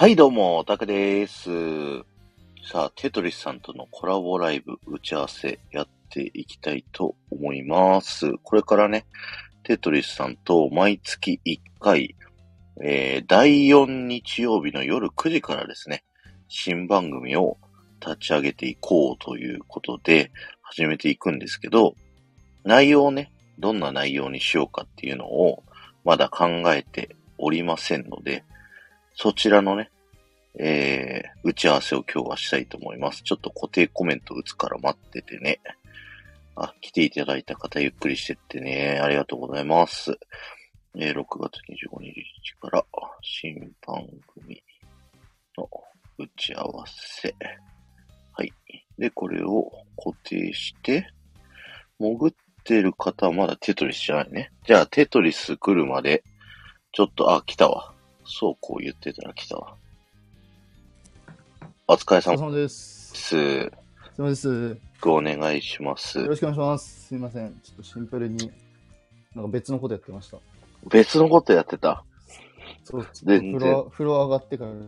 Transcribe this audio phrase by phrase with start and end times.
[0.00, 1.50] はい、どうも、オタクです。
[2.64, 8.32] さあ、テトリスさんとのコラボライブ打ち合わせやっていきたいと思います。
[8.42, 9.04] これからね、
[9.62, 12.16] テトリスさんと毎月1回、
[12.82, 16.02] えー、第4日曜日の夜9時からですね、
[16.48, 17.58] 新番組を
[18.00, 20.32] 立ち上げていこうということで
[20.62, 21.94] 始めていくんですけど、
[22.64, 25.62] 内容をね、どんな内容にしようかっていうのを
[26.06, 28.44] まだ考えておりませんので、
[29.22, 29.90] そちらのね、
[30.58, 33.22] えー、打ち合わせを今日はしたいと思います。
[33.22, 35.60] ちょっと固定コメント打つから待っててね。
[36.56, 38.98] あ、来ていただいた方ゆっくりしてってね。
[38.98, 40.18] ありがとうございます。
[40.96, 42.82] えー、6月25日から
[43.20, 44.06] 新番
[44.42, 44.62] 組
[45.58, 45.68] の
[46.16, 47.34] 打ち合わせ。
[48.32, 48.50] はい。
[48.98, 49.70] で、これを
[50.02, 51.06] 固定して、
[51.98, 52.32] 潜っ
[52.64, 54.50] てる方はまだテトリスじゃないね。
[54.64, 56.24] じゃあ、テトリス来るまで、
[56.92, 57.92] ちょっと、あ、来たわ。
[58.30, 59.74] そうこう言ってたら来たわ。
[61.88, 63.12] お疲れお疲れ様様です。
[63.12, 63.28] です。
[63.28, 63.70] すいま
[64.16, 64.80] せんです。
[65.04, 66.24] よお願いします。
[66.24, 67.06] ろしくお願いします。
[67.08, 67.50] すいません。
[67.62, 68.50] ちょっとシンプルに、
[69.34, 70.38] なんか別のことやってました。
[70.88, 72.04] 別のことやってた？
[72.84, 74.86] そう、ちょっと全然風呂、風呂上がってから、ちょっ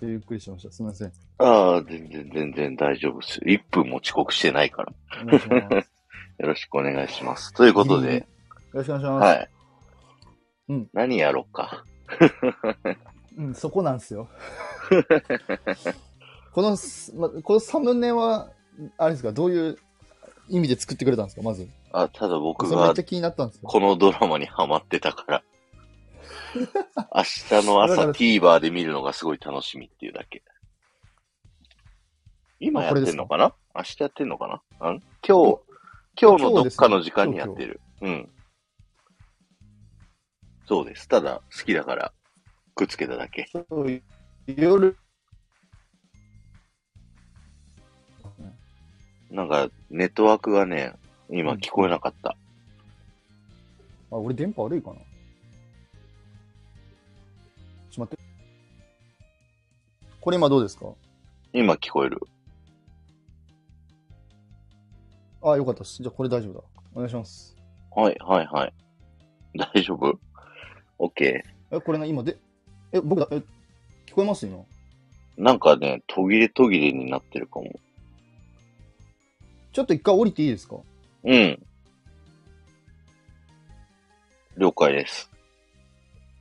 [0.00, 0.72] とゆっくりしました。
[0.72, 1.12] すいません。
[1.38, 3.40] ああ、全然全然大丈夫です。
[3.40, 4.92] 1分も遅刻してないから。
[5.22, 5.74] お願いします。
[5.74, 5.84] よ
[6.38, 7.52] よろしくお願いします。
[7.52, 8.26] ということで、
[8.72, 9.24] ろしくお願いします。
[9.24, 9.48] はい。
[10.68, 10.88] うん。
[10.92, 11.84] 何やろうか。
[13.36, 14.28] うん、そこなんですよ。
[16.52, 18.50] このす、ま、このサムネは、
[18.96, 19.78] あれですか、どういう
[20.48, 21.68] 意味で作ってくれたんですか、まず。
[21.92, 23.68] あ、ただ僕がそれめっちゃ気になったんですよ。
[23.68, 25.42] このドラマにハマってたから。
[27.14, 30.42] 明日の朝 TVer で見るのがすごい楽しみっていうだけ。
[32.60, 33.54] 今やってんのかな？
[33.74, 34.62] 明日やってんのかな？
[34.80, 34.98] 今
[35.28, 35.58] 日、
[36.20, 37.80] 今日のどっかの時間にやってる。
[38.00, 38.28] うん。
[40.68, 41.08] そうです。
[41.08, 42.12] ただ、好きだから、
[42.74, 43.48] くっつけただけ。
[43.50, 44.02] そう
[44.46, 44.98] 夜、
[49.30, 50.92] なんか、ネットワークがね、
[51.30, 52.36] 今聞こえなかった。
[54.10, 54.96] あ、俺電波悪いかな？
[57.90, 58.24] ちょっと待って。
[60.20, 60.92] これ今どうですか？
[61.54, 62.20] 今聞こえる。
[65.42, 66.02] あ、よかったです。
[66.02, 66.60] じゃあこれ大丈夫だ。
[66.94, 67.56] お願いします。
[67.90, 68.74] はい、はい、はい。
[69.56, 70.20] 大丈夫？
[70.98, 71.42] ?OK。
[71.70, 72.36] え、これな、今で、
[72.92, 73.36] え、僕だ、え、
[74.06, 74.64] 聞こえます今？
[75.36, 77.70] なんかね、途切れ途切れになってるかも。
[79.72, 80.76] ちょっと一回降りていいですか？
[81.24, 81.62] うん。
[84.56, 85.30] 了解です。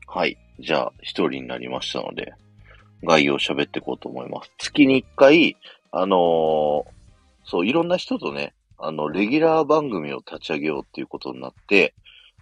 [0.08, 0.38] はい。
[0.60, 2.34] じゃあ、一人になりましたので、
[3.04, 4.52] 概要を喋っていこうと思います。
[4.58, 5.56] 月に一回、
[5.92, 6.84] あのー
[7.44, 11.94] そう、いろんな人とね、あの、レギュラー番組を立ち上げようっていうことになって、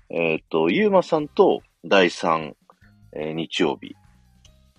[0.10, 2.54] えっ、と、ゆうまさんと第3、
[3.14, 3.96] えー日曜日。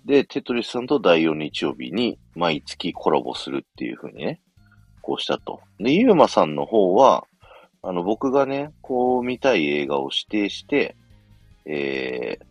[0.05, 4.41] で、テトリスさんと第4日曜日に毎月コラボするっていう風にね、
[5.01, 5.61] こうしたと。
[5.79, 7.25] で、ゆうまさんの方は、
[7.81, 10.97] あの、僕がね、こう見たい映画を指定して、
[11.65, 12.45] えー、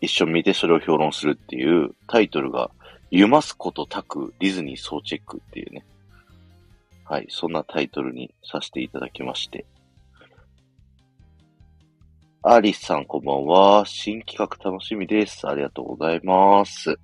[0.00, 2.70] 一緒に見てそれを評論するっていうタイトルが、
[3.12, 5.84] ゆますことたくディズニー総チェックっていうね。
[7.04, 9.66] はい、そんなタイトルにさせていただきまして。
[12.42, 13.84] アリスさんこんばんは。
[13.84, 15.46] 新企画楽しみです。
[15.46, 16.98] ありがとうございます。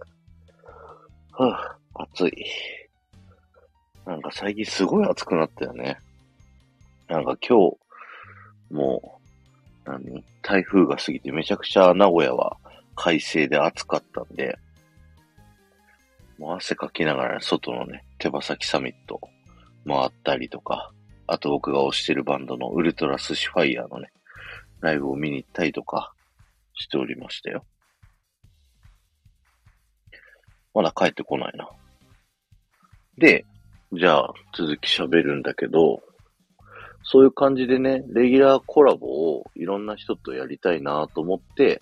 [1.32, 2.32] はぁ、暑い。
[4.06, 5.98] なんか最近すごい暑くなったよね。
[7.06, 7.76] なんか今日、
[8.70, 9.20] も
[9.86, 10.24] う、何？
[10.40, 12.56] 台風が過ぎてめちゃくちゃ名古屋は
[12.94, 14.58] 快晴で暑かったんで、
[16.38, 19.20] もう汗かきながら外のね、手羽先サミット
[19.86, 20.92] 回ったりとか、
[21.26, 24.08] あと僕が推してるバンドのウルトラスシファイヤーのね、
[24.80, 26.12] ライブを見に行ったりとか
[26.74, 27.64] しておりましたよ。
[30.74, 31.68] まだ帰ってこないな。
[33.18, 33.46] で、
[33.92, 36.02] じゃあ続き喋るんだけど、
[37.02, 41.80] そういう感じでね、レギュラーコラボをいろんな人とやりたいなと思って、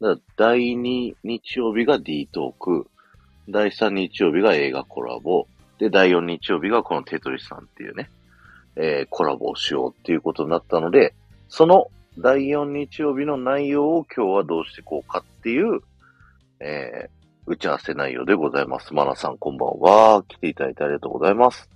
[0.00, 2.86] だ第2日曜日が D トーク、
[3.48, 5.46] 第3日曜日が映画コラボ、
[5.78, 8.08] で、第4日曜日がこのテトリスさんっていうね、
[8.76, 11.14] えーコラボをしようっていうことになったので、
[11.48, 15.80] その第4日曜日の内容を今日はどうしていこうかっていう、
[16.60, 18.94] えー打ち合わせ内容でございます。
[18.94, 20.22] マナさんこんばんは。
[20.28, 21.68] 来ていただいてありがとうございます。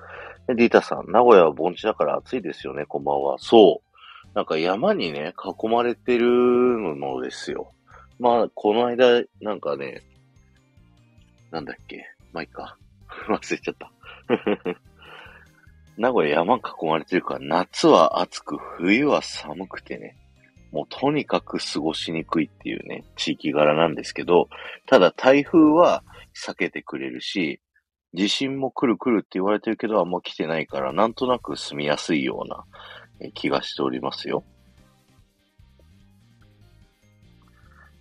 [0.47, 3.37] ディータさん、名古屋は盆地だから暑いですよね、こんばんは。
[3.39, 4.29] そう。
[4.35, 6.29] なんか山にね、囲まれてる
[6.97, 7.73] のですよ。
[8.21, 10.03] まあ、この間、なんかね、
[11.51, 12.77] なんだっけ、まあいいか。
[13.29, 13.91] 忘れちゃった。
[15.99, 20.17] 名古屋山囲まれてるから、夏は暑く、冬は寒くてね。
[20.77, 24.51] もうとにかく過ごしにくいっていうね、地域柄なんですけど、
[24.85, 27.63] ただ台風は避けてくれるし、
[28.13, 32.67] 地震も来る来るって言われてるけど、あんま来てないから、なんとなく住みやすいような
[33.33, 34.45] 気がしておりますよ。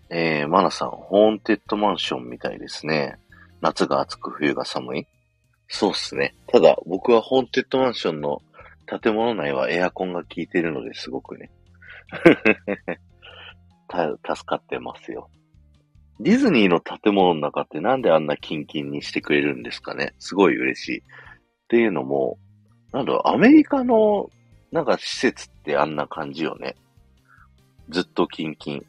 [0.10, 3.16] えー、マナさん、ホーンテッドマンションみたいですね。
[3.62, 5.08] 夏が暑く冬が寒い
[5.70, 6.36] そうっすね。
[6.48, 8.42] ただ、僕はホーンテッドマンションの
[8.86, 11.50] 建物内はエアコンが効いてるのですごくね。
[13.88, 15.30] た、助かってますよ。
[16.20, 20.14] ディズニーの建物の中ってなんであんなキンキンにしてくれるんですかね？
[20.20, 21.00] すごい嬉しい。
[21.00, 21.04] っ
[21.68, 22.38] ていうのも、
[22.92, 24.30] なんだろう、アメリカの
[24.72, 26.76] なんか施設ってあんな感じよね。
[27.90, 28.86] ずっとキンキン。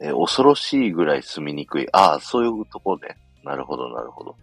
[0.00, 1.88] え恐ろしいぐらい住みにくい。
[1.92, 3.16] ああ、そういうとこね。
[3.44, 4.36] なるほど、なるほど。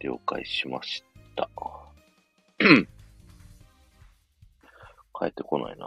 [0.00, 1.04] 了解しまし
[1.36, 1.48] た。
[2.58, 2.86] 帰
[5.26, 5.86] ってこないな。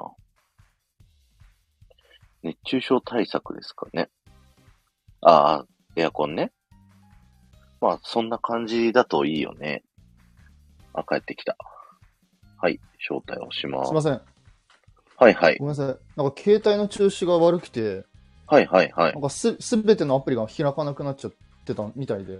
[2.43, 4.09] 熱中症対策ですかね。
[5.21, 6.51] ああ、エアコンね。
[7.81, 9.83] まあ、そんな感じだといいよね。
[10.93, 11.57] あ、帰ってきた。
[12.59, 13.95] はい、招待をしますすい。
[13.95, 14.21] ません。
[15.19, 15.65] はいはいご。
[15.65, 15.97] めんなさい。
[16.15, 18.05] なんか携帯の調子が悪くて、
[18.45, 19.19] はいはいはいな。
[19.19, 21.33] んかす、すべてのアプリが開かなくなっちゃっ
[21.65, 22.39] てたみたいで。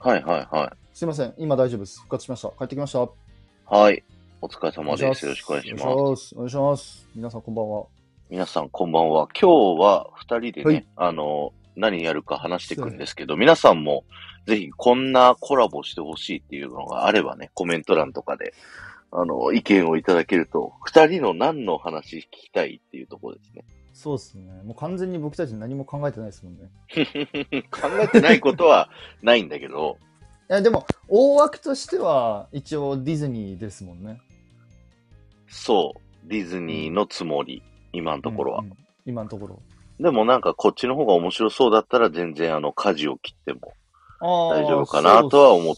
[0.00, 0.96] はいはいはい。
[0.96, 1.34] すいません。
[1.38, 1.98] 今大丈夫です。
[1.98, 2.48] 復活しました。
[2.50, 3.00] 帰ってきました。
[3.00, 3.14] お
[3.66, 4.02] はい。
[4.40, 5.24] お疲れ様です。
[5.24, 5.50] よろしく。
[5.50, 5.78] お願いしま
[6.16, 6.34] す。
[6.34, 7.08] お願いします。
[7.14, 7.93] 皆さんこんばんは。
[8.30, 9.28] 皆さんこんばんは。
[9.38, 14.04] 今日は二人でね、はいあの、何やるか話していくんですけど、皆さんも
[14.46, 18.54] ぜひこんなコラボしてほしいっていうのがあればね、コメント欄とかで、
[19.12, 23.64] あの、意見をいただけると、二人の何の話聞きたいっていうところですね。
[23.92, 24.62] そうですね。
[24.64, 26.70] もう完全に僕たち何も考えてないですもんね。
[27.70, 28.88] 考えてないことは
[29.22, 29.98] ないんだけど、
[30.50, 34.20] いや、でも、大枠としては、一応ディズニーですもんね。
[35.46, 37.62] そう、ディズニーのつもり、
[37.94, 38.60] 今のところは。
[38.60, 38.76] うんうん
[39.06, 39.60] 今のところ。
[40.00, 43.74] でもなんかこっちの方が面白そうだったら全然あの、舵を切っても
[44.20, 45.74] 大大丈夫かなとは思っ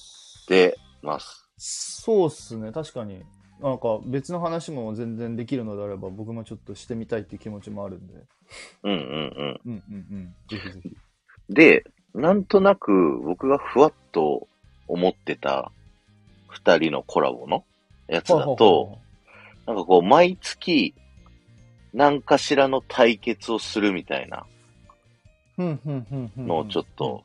[0.48, 1.48] でます。
[1.58, 3.22] そうっすね、確かに。
[3.60, 8.14] なんか別の話も全然できるのであれば、僕もちょっとしてみたいっていう気持ちもあるんで。
[8.84, 9.60] うんうんうん。
[9.66, 10.34] うんうんうん。
[11.48, 11.84] で、
[12.14, 14.46] なんとなく僕がふわっと
[14.88, 15.72] 思ってた
[16.48, 17.64] 二人のコラボの
[18.08, 18.98] やつだと、
[19.66, 20.94] なんかこう毎月
[21.96, 24.44] 何かしらの対決をするみたいな
[25.56, 27.24] のをちょっと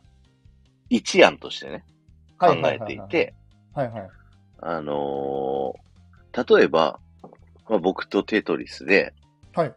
[0.89, 1.83] 一案としてね、
[2.39, 3.33] 考えていて、
[3.73, 4.09] はいはい。
[4.61, 5.81] あのー
[6.33, 7.01] 例えば、
[7.67, 9.13] まあ、僕とテトリスで、
[9.53, 9.73] はい。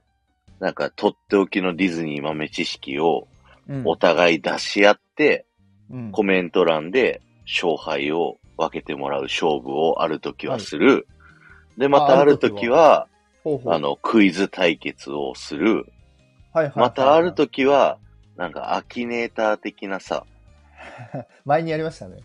[0.61, 3.27] なんかとっておきのディズニー豆知識を
[3.69, 5.45] うんお互い出し合って、
[5.91, 11.09] うんコメント欄で勝敗を分けてもらう勝負をある時はする。
[11.77, 13.09] で、またある時は、
[13.45, 15.87] ほうほうあの、クイズ対決をする。
[16.53, 17.99] はいはいはいはいまたある時は、
[18.37, 20.27] なんかアキネーター的なさ、
[21.45, 22.19] 前にやりましたね。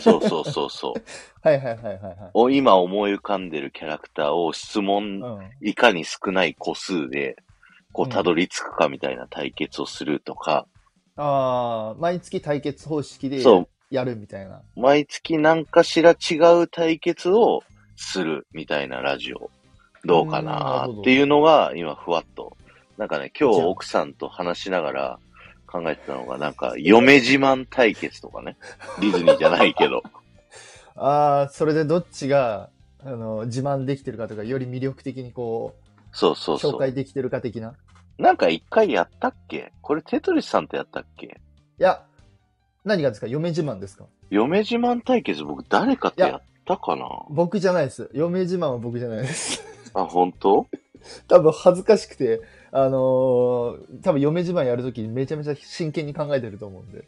[0.00, 1.02] そうそうそうそう。
[1.46, 2.30] はいはいはいはいはい。
[2.34, 5.50] を今思い浮かんでるキャラクターを質問うん。
[5.60, 7.36] いかに少ない個数で、
[7.92, 10.66] こうんう、たどり着くかみたいな対決をするとか、
[11.16, 14.62] ああ、毎月対決方式でそうやるみたいな。
[14.76, 17.62] 毎月何かしら違う対決を
[17.96, 19.50] するみたいなラジオ、
[20.06, 22.56] どうかうんなっていうのが今ふわっと。
[22.96, 25.18] なんかね、今日奥さんと話しながら
[25.66, 28.56] 考えてたのが、なんか、嫁自慢対決とかね。
[29.00, 30.02] ディズニーじゃないけど。
[30.96, 32.70] ああ、それでどっちが、
[33.04, 35.74] あの、自慢できてるかとか、より魅力的にこ
[36.12, 36.78] そうそうう、紹そう。
[36.78, 37.74] 介できてるか的な？
[38.16, 39.72] なんか一回やったっけ？
[39.82, 41.26] これテトリスさんとやったっけ？
[41.26, 42.02] いや、
[42.86, 43.26] 何がですか？
[43.26, 44.06] 嫁自慢ですか？
[44.30, 47.06] 嫁自慢対決僕誰かとやったかな？
[47.28, 48.08] 僕じゃないです。
[48.14, 49.62] 嫁自慢は僕じゃないです。
[49.96, 50.66] あ、本当？
[51.28, 52.40] 多分恥ずかしくて、
[52.72, 57.04] あのー多分嫁自慢やるときにめちゃめちゃ真剣に考えてると思うんで。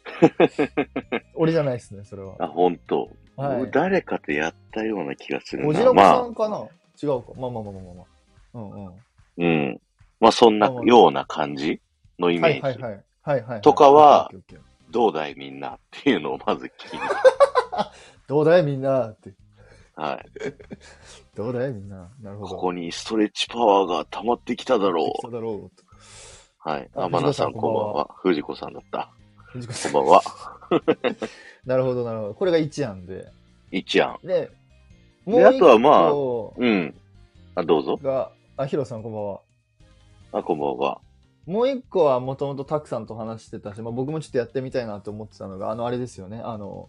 [1.34, 2.36] 俺じゃないですね、それは。
[2.38, 5.68] あ、本当、はい僕誰かとやったような気がするな。
[5.68, 6.58] おじらこまあさんかな、
[7.02, 7.32] 違うか。
[7.36, 8.04] まあまあまあまあまあまあ。
[8.54, 8.94] うんうん。
[9.38, 9.80] うん。
[10.20, 11.80] まあそんなような感じ？
[12.18, 12.60] のイメージ？
[12.60, 12.92] はいはいはい。
[13.22, 13.60] はいはいはい。
[13.60, 14.30] とかは
[14.90, 17.00] どうだいみんなっていうのをまず聞きに。
[18.26, 19.32] どうだいみんなって。
[19.98, 20.26] はい。
[21.34, 22.08] どうだいみんな。
[22.22, 22.54] なるほど。
[22.54, 25.64] ここにストレッチパワーが溜まってきただろそうだろう。
[25.66, 25.70] う。
[26.58, 26.88] はい。
[26.94, 28.08] あ天野さんこんばんは。
[28.22, 29.10] 藤子さんだった。
[29.46, 30.22] 藤子さんこんばんは。
[31.66, 32.34] なるほどなるほど。
[32.34, 33.26] これが1案で。
[33.72, 34.16] 一案。
[34.22, 34.50] で、
[35.26, 36.94] であとはまあ個うん。
[37.56, 37.96] あ、どうぞ。
[38.00, 39.40] が、あ、ヒロさんこんばんは。
[40.30, 41.00] あ、こんばんは。
[41.44, 46.40] もう一個はもともとたくさんと話してたし、まあ、僕もちょっとやってみたいなと思ってたのが、あの、あれですよね。
[46.44, 46.88] あの、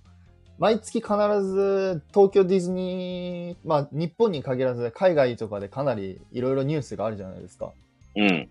[0.59, 1.07] 毎月必
[1.41, 7.71] ず東京ディズニー、まあ日本に限らず海外とかでかなりいろいろニュースがあるじゃないですか。
[8.15, 8.49] うん。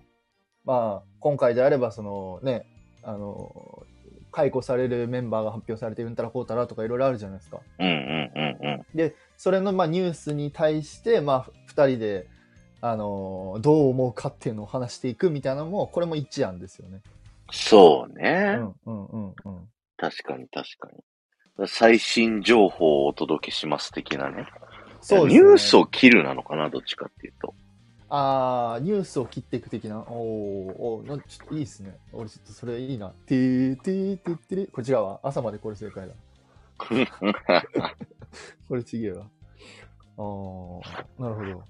[0.64, 2.64] まあ今回であればそのね、
[3.02, 3.86] あの、
[4.32, 7.60] 解雇されるメンバーが発表されてうんたらこうたらとかいろいろあるじゃないですか。
[7.78, 8.96] うんうんうんうん。
[8.96, 12.26] で、それのまあニュースに対して、まあ、二人で、
[12.80, 17.00] あのーどう思うかっていうのを話していくみたいなのも、これも一案ですよね。
[17.50, 18.52] そううね。
[18.54, 19.34] んうんうんうん。
[19.96, 21.02] 確かに確かに。
[21.66, 24.46] 最新情報をお届けします的なね。
[25.00, 25.34] そうね。
[25.34, 27.54] ニュースを切るなのかな、どっちかっていうと。
[28.10, 29.98] ああ、ニュースを切っていく的な。
[30.00, 30.08] おー
[30.78, 31.96] おー、なんちょっといいですね。
[32.12, 33.08] 俺ちょっとそれいいな。
[33.26, 35.20] てーてーてーてーこれ違うわ。
[35.22, 36.14] 朝までこれ正解だ。
[38.68, 39.26] これちげえわ。
[40.16, 40.80] あー、
[41.18, 41.64] なるほど。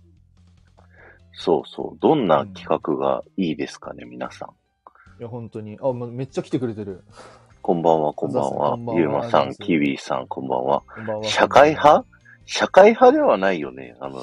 [1.33, 1.99] そうそう。
[2.01, 4.51] どんな企画がいいですかね、皆さん。
[5.21, 5.79] いや、本当に。
[5.83, 7.03] あ、まめっちゃ来てくれてる。
[7.63, 10.83] こんばんは、こんばんはゆうまさん、キウイさん、こんばんは。
[11.25, 12.05] 社会派？
[12.47, 13.95] 社会派ではないよね。
[14.01, 14.21] あの、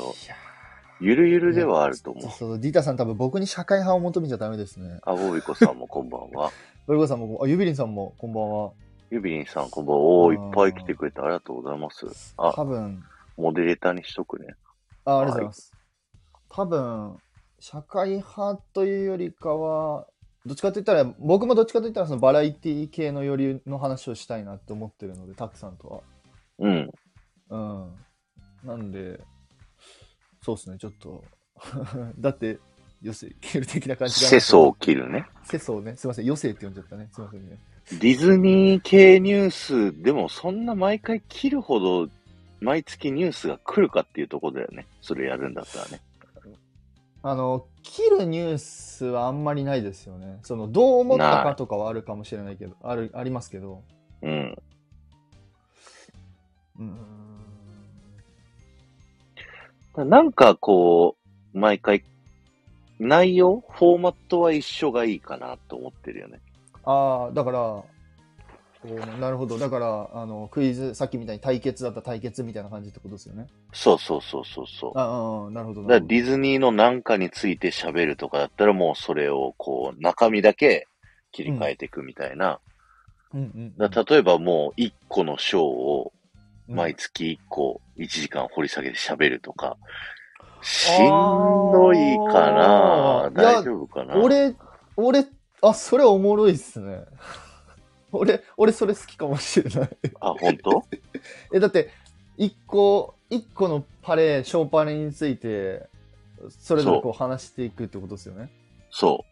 [0.99, 2.31] ゆるゆるではあると思うそう。
[2.31, 4.99] そう、ディータさん多分僕に社会派を求めちゃダメですね。
[5.03, 6.51] あ、ボビコさんもこんばんは。
[6.87, 8.71] ボイゴさんも、あ、ユビリンさんもこんばんは。
[9.11, 10.01] ゆびりんさん、こんばんは。
[10.03, 12.33] おー、いっぱい来てくれてありがとうございます。
[12.37, 13.03] あ、多分、
[13.37, 14.55] モデレーターにしとくね。
[15.03, 15.73] あありがとうございます。
[16.49, 17.17] 多分、
[17.59, 20.07] 社会派というよりかは、
[20.45, 26.03] どっちかといったら、僕もどっちかといったら、そのバラエティ系のよりの話をしたいなって思ってるので、たくさんと
[26.59, 26.91] うん。
[27.49, 27.91] は。
[28.63, 28.67] うん。
[28.67, 29.19] なんで、
[30.43, 31.23] そうですね、ちょっと。
[32.19, 32.59] だって、
[33.01, 34.29] 余生切る的な感じが。
[34.29, 35.25] 世相を切るね。
[35.43, 35.95] 世相ね。
[35.95, 37.09] すいません、余生って呼んじゃったね。
[37.11, 37.59] すいませんね。
[37.91, 42.09] ディズニー系ニュースでもそんな毎回切るほど
[42.59, 44.87] 毎月ニュースが来るかっていうところだよね。
[45.01, 46.01] それやるんだったらね。
[47.27, 50.37] あの、切るニュースはあんまりないですよね。
[50.43, 53.81] その、どう思ったかとかはあるかもしれないけど、ある、ありますけど。
[54.21, 54.55] うん。
[56.77, 60.07] うーん。
[60.07, 61.17] なんかこ
[61.51, 62.03] う、毎回、
[62.99, 66.41] 内容フォーマットは一緒がいいかなと思ってるよね。
[66.83, 67.83] ああ、だから、
[69.19, 69.57] なるほど。
[69.57, 73.47] だから、あの、クイズ、さっきみたいに対決だったら対決みたいな感じってことですよね。
[73.73, 74.91] そうそうそうそうそう。
[74.97, 75.81] ああ、なるほど。
[75.81, 80.87] だからなるほどディズニーのなんかについて喋るとかだったらもうそれをこう中身だけ
[81.31, 82.59] 切り替えていくみたいな。
[83.33, 83.89] うんうん。
[84.07, 86.13] 例えばもう一個の章を
[86.67, 89.77] うん毎月一個1時間掘り下げて喋るとか。
[90.61, 91.07] しん
[91.71, 94.55] どいかな大丈夫かな俺、
[94.97, 95.23] 俺、
[95.61, 97.05] あ、それおもろいっすね。
[98.11, 99.89] 俺、俺それ好きかもしれない。
[100.19, 100.83] あ、本当？
[101.53, 101.89] え、だって、
[102.37, 105.87] 一個、一個のパレ、ショーパレについて、
[106.49, 108.49] それぞれこう話していくってことですよね。
[108.91, 109.25] そ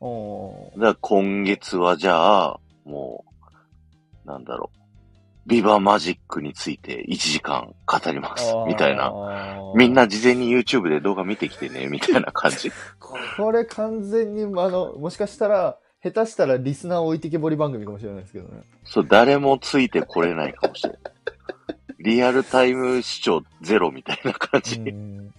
[0.00, 0.80] おう。
[0.80, 3.24] だから今月はじゃあ、も
[4.24, 4.78] う、なんだろう。
[5.48, 8.52] ビバマジックについて1時間語ります。
[8.66, 9.10] みたいな。
[9.10, 9.94] なみん。
[9.94, 12.70] な事前に YouTube で動画見てきてね、みたいな感じ。
[13.00, 18.62] これ完全に、あの、もしかしたら、下手したらリスナー置いてけぼり番組かもしれないですけどね。
[18.84, 21.00] そう、誰もついてこれないかもしれない。
[21.98, 24.76] リアルタイム視聴ゼロみたいな感じ。
[24.76, 25.34] うん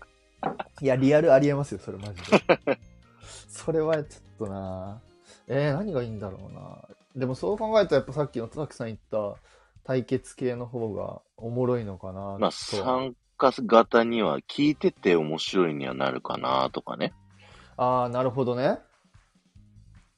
[0.82, 2.80] いや、リアルありえますよ、それマジで。
[3.50, 5.02] それはちょっとな
[5.48, 6.78] えー、何がいいんだろうな
[7.16, 9.36] でもそう考えると、やっぱさっきのたくさん言った
[9.84, 17.14] 対決系の方がおもろいのかなまあ、と参加型には聞いてて面白いにはなるかなとかね。
[17.76, 18.80] ああ、なるほどね。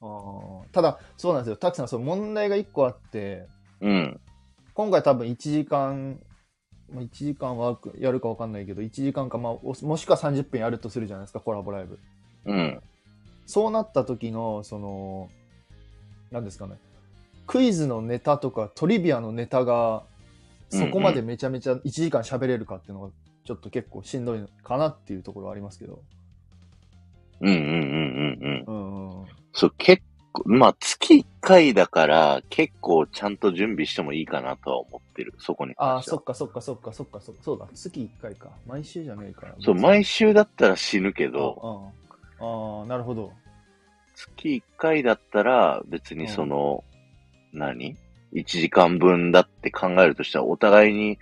[0.01, 1.57] あーただ、そうなんですよ。
[1.57, 3.47] たくさん、その問題が1個あって、
[3.81, 4.19] うん。
[4.73, 6.19] 今回多分1時間、
[6.91, 11.99] まあ、1時間はやるか分かんないけど、1時間か、まあ、おもしくは30分やるとするじゃないですか、コラボライブ。
[12.45, 12.81] うん。
[13.45, 15.29] そうなった時の、その、
[16.31, 16.77] 何ですかね、
[17.45, 20.03] クイズのネタとかトリビアのネタが、
[20.69, 23.09] そこまでめちゃめちゃ1時間喋れるかっていうのが、
[23.43, 26.01] ちょっと結構しんどいのかなっていうところはありますけど。
[27.41, 28.63] うんうんうんうんうん。
[28.67, 28.90] うんうん。
[29.53, 35.33] そう、結構、まあ、月1回だから、結構ちゃんと準備してもいいかなとは思ってる。
[35.39, 36.01] そこにああ。
[36.01, 37.41] そっかそっかそっかそっかそっか。
[37.43, 37.67] そうだ。
[37.73, 38.49] 月1回か。
[38.65, 39.55] 毎週じゃねえから。
[39.59, 41.91] そう、毎週だったら死ぬけど、
[42.39, 43.33] ああ、ああなるほど。
[44.15, 46.83] 月1回だったら、別にその、
[47.53, 47.97] 何
[48.33, 51.17] ?1 時間分だって考えるとしたら、お互いに、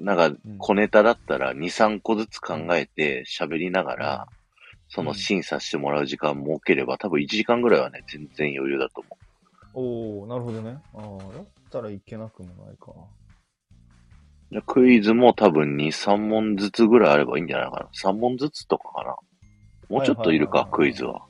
[0.00, 4.26] なんか、うん小ネタだったら2、3個ずつ考えて喋りながら、
[4.94, 9.16] その審査してもらう時間設ければ、多分1時間ぐらいはね、全然余裕だと思
[9.74, 10.76] おおなるほどね。
[10.94, 12.92] ああ、だったらいけなくもないか。
[14.66, 17.88] クイズも多分2、3問ずつぐらいあればいいんじゃないかな。
[17.94, 19.16] 3問ずつとかかな。
[19.88, 21.22] もうちょっといるか、クイズは。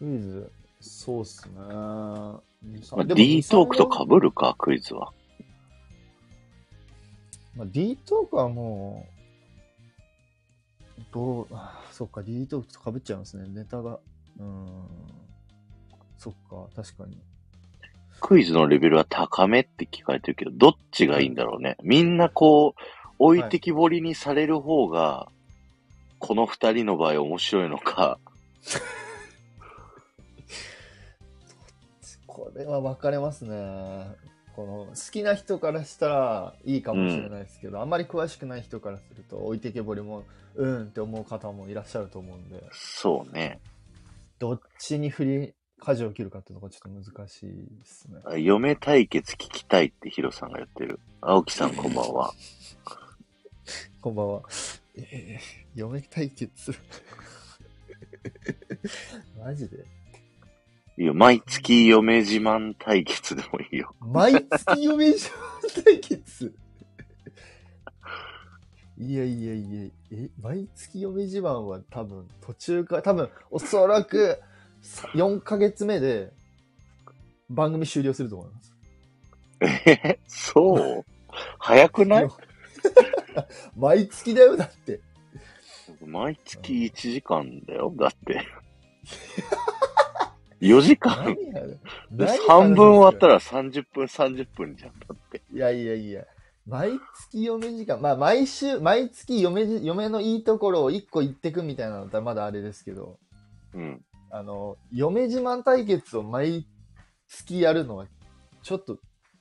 [0.00, 1.54] クイズ、そうっすね。
[1.60, 2.40] ま
[2.98, 5.12] あ、D トークと2 3被るか、クイズは。
[7.54, 9.11] まあ、D トークはもう、
[11.12, 13.44] どう、あ そっか、D トークと被っちゃいますね。
[13.48, 14.00] ネタが。
[14.38, 14.88] うーん。
[16.18, 17.20] そっか、確かに。
[18.20, 21.76] クイズのレベルは高めって聞かれてるけど、どっちがいいんだろうね。
[21.82, 22.80] みんなこう、
[23.18, 25.28] 置いてきぼりにされる方が、
[26.18, 28.18] この二人の場合面白いのか。
[32.26, 34.06] これは分かれますね。
[34.54, 43.60] この好きな人からしたらいいかもしれないですけど、あんまり詳しくない人からすると置いてけぼりもうんって思う方もいらっしゃると思うんでそうね。
[44.38, 47.52] どっちに振り舵を切るかっていうのがちょっと難しいで
[47.86, 48.20] すね。
[48.42, 51.00] 嫁対決聞きたいってヒロさんが言ってる。
[51.20, 52.34] 青木さんこんばんは。
[54.02, 54.42] こんばんは。
[54.96, 56.72] えー、嫁対決
[59.38, 60.01] マジで？
[61.02, 63.92] いいよ、毎月嫁自慢対決でもいいよ。
[64.00, 66.54] 毎月嫁自慢対決？
[68.98, 74.38] いやいやいや、え、毎月嫁自慢は多分途中から、多分おそらく
[74.80, 76.32] さ4ヶ月目で
[77.50, 78.74] 番組終了すると思います。
[79.86, 81.04] えそう？
[81.58, 82.28] 早くない？
[83.76, 85.00] 毎月だよ、だって。
[86.06, 87.92] 毎月1時間だよ。
[87.96, 88.46] だって。
[90.62, 91.80] 4時間何やね
[92.12, 93.34] で何半分終わったら。
[93.34, 94.92] ら30分30分じゃん。
[94.92, 95.42] だって。
[95.52, 96.24] いやいやいや。
[96.66, 103.18] 毎月嫁時間、まあ毎週、毎月嫁じ、嫁のいいところを1個言ってくみたいなのだったらまだあれですけど、
[103.74, 104.00] うん。
[104.30, 106.66] あの、嫁自慢対決を毎
[107.28, 108.06] 月やるのは、
[108.62, 108.98] ちょっと、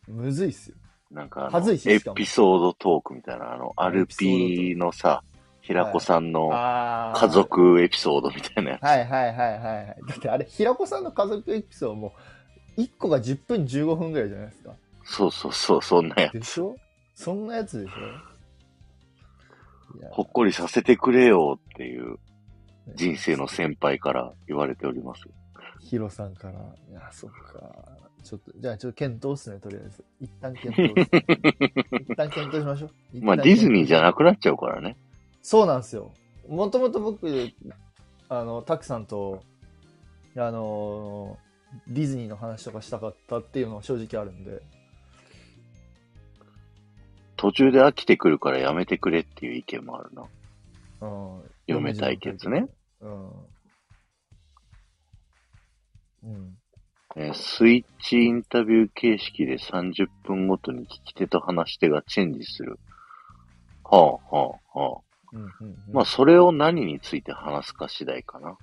[0.07, 0.77] むずいっすよ。
[1.11, 5.23] なんかあはの、エずいししかもピソードトークみたいな、あの、アルピーのさ、
[5.61, 8.83] 平子さんのあ家族エピソードみたいなやつ。
[8.83, 9.95] はいはいはいはいはい。
[10.07, 12.13] だってあれ、平子さんの家族エピソードも、
[12.77, 14.71] 1個が10分15分ぐらいじゃないですか。
[15.03, 16.33] そうそうそう、そんなやつ。
[16.39, 16.75] でしょ？
[17.13, 17.91] そんなやつでしょ？
[20.11, 22.17] ほっこりさせてくれよっていう
[22.95, 25.25] 人生の先輩から言われております。
[25.79, 26.53] ヒロさんから。
[26.89, 27.75] いや、そっか。
[28.23, 30.03] ちょっと、じゃあ、ちょっと検討っすね、とりあえず。
[30.21, 31.25] 一旦検討っすね、
[32.07, 32.91] 一旦検討しましょう。
[33.25, 34.01] まあ、ディズニーじゃい。
[34.03, 34.95] なくなっちゃうからね。
[35.41, 36.13] そうなんですよ。
[36.47, 37.49] もともと僕、
[38.29, 39.43] あの、タクさんと、
[40.37, 41.37] あの、
[41.87, 44.61] ディズニーの話とかしたかったっていうのは正直あるんで。
[47.37, 50.27] 途中で飽きてくるからやめてくれっていう意見もあるな。
[51.01, 51.41] うん。
[51.65, 52.67] 嫁対決ね。
[52.99, 53.29] うん。
[56.23, 56.57] うん。
[57.15, 62.79] えースイッチインタビュー形式で30分ごとに聞き手と話し手がチェンジする。
[63.83, 65.10] はあ、はあ、はあ。
[65.33, 65.41] うん。
[65.41, 65.49] うん。
[65.61, 68.57] うんまあ、それを何について話すか次第かな。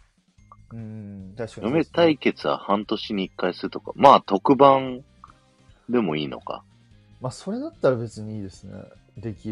[0.73, 1.67] うん、確かに。
[1.69, 3.93] 嫁対決は半年に1回するとか。
[3.95, 5.03] まあ、特番
[5.89, 6.63] でもいいのか。
[7.21, 8.75] まあ、それだったら別にいいですね。
[9.17, 9.49] でき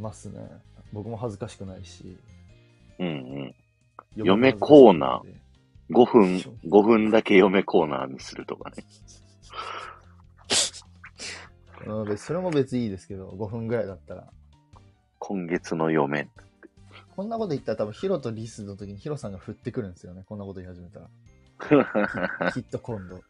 [0.00, 0.48] ますね。
[0.92, 2.16] 僕も恥ずかしくないし。
[2.98, 3.54] うんうん。
[4.16, 5.44] 嫁コーナー
[5.90, 8.76] 5分、5分だけ嫁コーナーにするとかね。
[11.86, 14.26] うん、別それも別にいいですけど、5分ぐらいだったら。
[15.26, 16.28] 今月の嫁。
[17.16, 20.22] こんなこと言ったら多分ヒロとリスの時にヒロさんが振ってくるんですよね。
[20.28, 22.52] こんなこと言い始めたら。
[22.52, 23.14] きっと今度。
[23.14, 23.22] うん、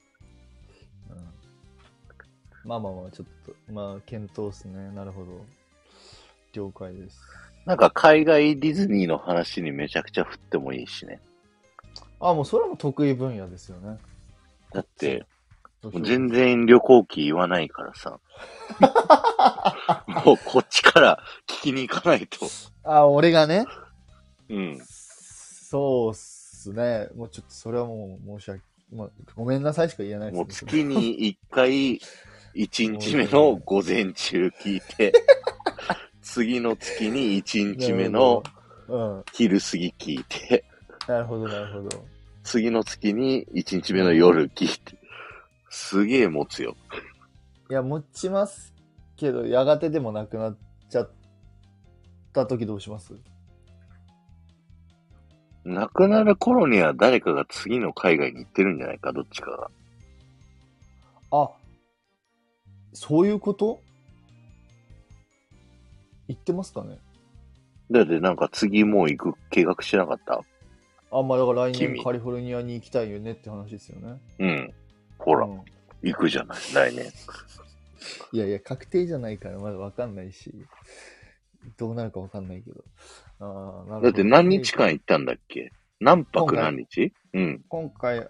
[2.65, 4.91] まあまあまあ、ちょっと、まあ、検討っすね。
[4.91, 5.45] なるほど。
[6.53, 7.21] 了解です。
[7.65, 11.21] なんか海外ディズニーの話にめちゃくちゃ振ってもいいしね。
[12.19, 13.99] あ、もうそれも得意分野ですよね。
[14.73, 15.25] だって、
[15.93, 18.19] もう全然旅行記言わないからさ。
[20.25, 22.47] もうこっちから聞きに行かないと。
[22.83, 23.67] あ、俺がね？
[24.49, 24.79] うん。
[24.87, 27.09] そうっすね。
[27.15, 30.71] もうちょっとそれはもう申し訳、まあ、ごめんなさいしか言えないもうですね。
[30.71, 32.01] 月に1回、
[32.55, 35.13] 1日目の午前中聞いて、
[36.23, 38.43] 次の月に1日目の
[38.87, 39.25] うん。
[39.33, 40.65] 昼過ぎ聞いて、
[41.09, 42.05] なるほど、なるほど。
[42.43, 44.99] 次の月に1日目の夜聞いて、
[45.75, 46.77] すげえ持つよ。
[47.69, 48.73] いや、持ちます
[49.17, 50.57] けど、やがてでもなくなっ
[50.89, 51.11] ちゃっ
[52.33, 53.13] た時どうします？
[55.65, 59.71] 亡くなる頃には誰かが次の海外に行ってるんじゃないか、どっちかが。
[61.33, 61.51] あ、
[62.93, 63.81] そういうこと？
[66.29, 66.99] 言ってますかね？
[67.91, 70.41] だってなんか次もう行く計画してなかった？
[71.11, 74.21] あ、まあだから来君年カリフォルニアに行きたいよねって話ですよね。
[74.39, 74.75] うん。
[75.25, 75.61] ほらう、ん
[76.03, 77.07] 行くじゃない、来年。
[78.33, 80.53] いやいや、確定じゃないからまだわかんないし、
[81.79, 82.85] どうなるかわかんないけど。
[83.41, 85.73] あーなるほどだって何日間行ったんだっけ？
[86.01, 87.13] 何泊何日？
[87.33, 87.65] うん。
[87.69, 88.29] 今回、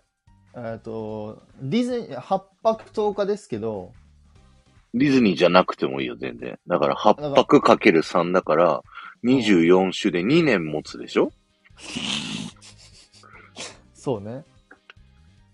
[0.57, 3.93] えっ、と、ディズニー、8泊10日ですけど、
[4.95, 6.57] ディズニーじゃなくてもいいよ、全然。
[6.69, 8.83] だから8泊かける3だから、
[9.25, 11.33] 24週で2年持つでしょ？
[13.95, 14.45] そうね。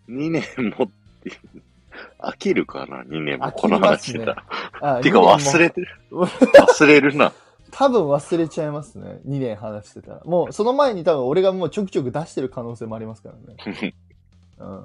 [0.08, 0.42] ?2 年
[0.76, 0.88] 持っ
[1.22, 1.32] て、
[2.18, 4.44] 飽きるかな ?2 年も飽このきますね話してか
[4.80, 5.88] 2年も忘れてる。
[6.10, 7.32] 忘れるな。
[7.72, 9.20] 多分忘れちゃいますね。
[9.26, 10.20] 2年話してたら。
[10.24, 13.34] もう、その前に多分俺がもうちょくちょく出してる可能性もありますから
[13.76, 13.94] ね。
[14.58, 14.82] うん。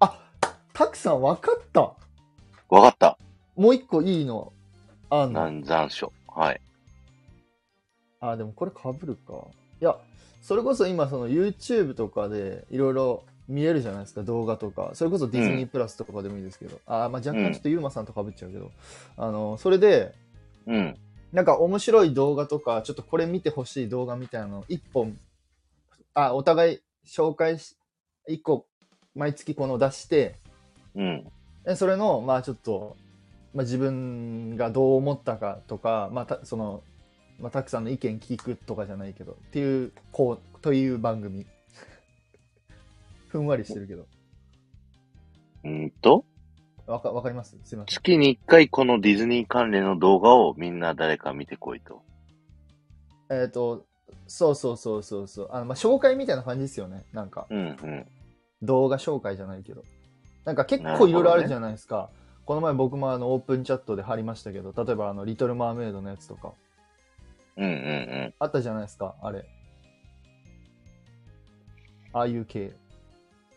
[0.00, 0.18] あ、
[0.72, 1.80] たくさん分かった。
[1.80, 3.18] わかった。
[3.56, 4.52] もう一個いいの
[5.10, 5.50] あんの？
[5.50, 6.12] 南山書。
[6.28, 6.60] はい。
[8.20, 9.32] あ、でもこれ被るか。
[9.80, 9.96] いや、
[10.42, 14.90] それこそ今その YouTube とかでいろいろ見えるじゃないですか、動画とか。
[14.92, 16.78] それこそディズニープラスとかでもいいですけど。
[16.86, 18.70] あ、まあ若干ちょっとユーマさんと被っちゃうけど。
[19.16, 20.14] あの、それで、
[20.66, 20.96] うん。
[21.32, 25.18] なんか面白い動画とか、ちょっとこれ見てほしい動画みたいなのを一本、
[26.12, 27.76] あ、お互い紹介し、
[28.26, 28.66] 一個、
[29.14, 30.36] 毎月この出して、
[30.94, 31.26] うん。
[31.64, 32.96] でそれの、まあちょっと、
[33.54, 36.82] まあ自分がどう思ったかとか、まあた、その、
[37.40, 41.46] まあたくさんの意見聞くとかじゃないけど、っていう、こう、という番組。
[43.28, 44.06] ふんわりしてるけど。
[45.64, 46.24] うんと、
[46.86, 47.58] わか、わかります？
[47.64, 47.94] すいません。
[47.94, 52.02] 月に1回このディズニー関連の動画をみんな誰か見てこいと。
[53.30, 53.84] えっ、と、
[54.26, 55.48] そうそうそうそうそう。
[55.52, 57.04] あの、まあ紹介みたいな感じですよね。
[57.12, 57.46] なんか。
[57.50, 58.06] うんうん。
[58.62, 59.84] 動画紹介じゃないけど。
[60.44, 62.10] なんか結構いろいろあるじゃないですか。
[62.46, 66.54] この前僕もあのオープンチャットで貼りましたけど、例えばあのリトルマーメイドのやつとか、
[67.58, 68.34] うんうんうん。
[68.38, 69.44] あったじゃないですか、あれ。
[72.14, 72.72] ああいう系。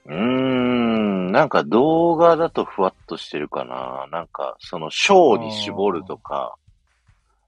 [0.06, 4.08] うーん、なんか動画だとふわっとしてるかな。
[4.12, 6.56] なんか、その、ショーに絞るとか、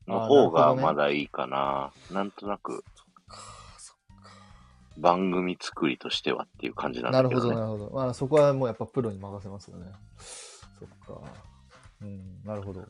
[0.07, 1.91] の方がまだいいかな。
[2.11, 2.83] なんとなく、
[4.97, 7.67] 番組作りとしてはっていう感じなんなるほど、だけどね。
[7.67, 7.95] なるほど。
[7.95, 9.91] まあそこはもうやっぱプロに任せますよね。
[10.79, 11.21] そっか。
[12.01, 12.81] うん、なるほど。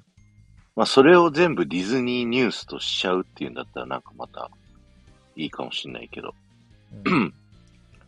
[0.76, 4.50] まあ、それを全部ディズニーニュースとしちゃうっていうんだったらなんかまた、
[5.36, 6.34] いいかもしんないけど。
[7.06, 7.34] うん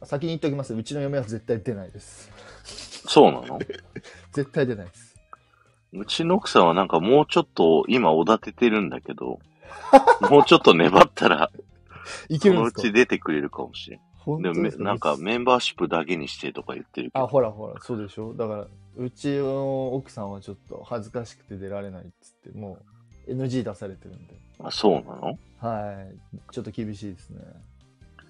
[0.03, 0.73] 先に言っておきます。
[0.73, 2.31] うちの嫁は絶対出ないです。
[3.07, 3.59] そうなの？
[4.33, 5.15] 絶対出ないです。
[5.93, 9.39] うちの奥さんはなんかもうちょっと今おだててるんだけど、
[10.29, 11.51] もうちょっと粘ったら、
[12.29, 12.81] いけるんですか？
[12.81, 13.99] ち出てくれるかもしれん。
[13.99, 14.83] でもめ本当ですか？
[14.83, 17.27] なんかメンバーシップだけにしてとか言ってるけあ、ど。
[17.27, 22.79] ほらほら、そうでしょだから、うちの奥さんはちょっと恥ずかしくて出られないっつって、も
[23.27, 24.35] う NG 出されてるんで。
[24.63, 25.37] あ、そうなの？
[25.59, 26.15] はい。
[26.51, 27.39] ちょっと厳しいですね。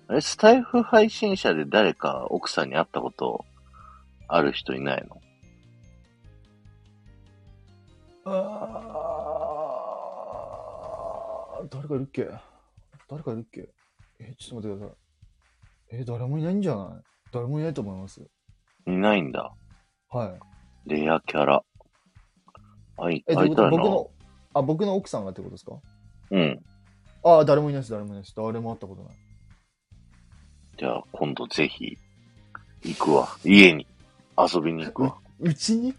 [0.07, 3.43] あれ、スタイフ配信者で誰か奥さんに会ったこと
[4.27, 5.19] ある人いないの？
[8.25, 12.29] あー誰かいるっけ？
[13.09, 13.69] 誰かいるっけ？
[14.19, 14.95] え、ちょっと待ってください。
[15.91, 17.03] え、誰もいないんじゃない？
[17.31, 18.21] 誰もいないと思います。
[18.87, 19.51] いないんだ。
[20.09, 20.39] はい。
[20.89, 21.63] レアキャラ。
[22.97, 23.71] あい、え、どういたいな。
[23.71, 24.11] と僕の、
[24.53, 25.73] あ、僕の奥さんがってことですか？
[26.31, 26.63] うん。
[27.23, 28.35] ああ、誰もいないです、誰もいないです。
[28.35, 29.15] 誰も会ったことない。
[30.77, 31.97] じゃあ、今度ぜひ、
[32.83, 33.29] 行くわ。
[33.43, 33.87] 家に
[34.37, 35.15] 遊びに行くわ。
[35.39, 35.93] うちに？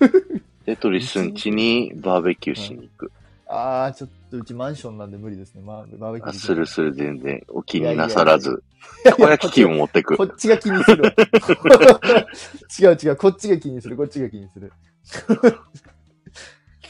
[0.64, 3.12] テトリスん家にバーベキューしに行く。
[3.46, 5.62] ああ、ちょっとうちマンションなんで無理ですね。
[5.62, 8.62] まあ、バーベキューするする全然、お気になさらず。
[9.04, 10.24] たこ焼き器も持ってくこ。
[10.24, 11.12] っちが気にするわ。
[12.80, 14.72] 違う違う、こっちが気にする、こっちが気にする。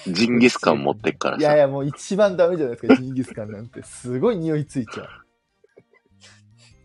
[0.07, 1.41] ジンギスカン持ってっからさ。
[1.41, 3.83] いやいや、もう一番ダメじゃないですか、ジンギスカンなんて。
[3.83, 5.09] すごい匂いついちゃう。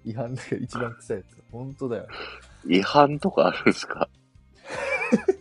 [0.09, 1.43] 違反だけど一番臭いやつ。
[1.51, 2.07] 本当だよ。
[2.67, 4.09] 違反とかあるんですか？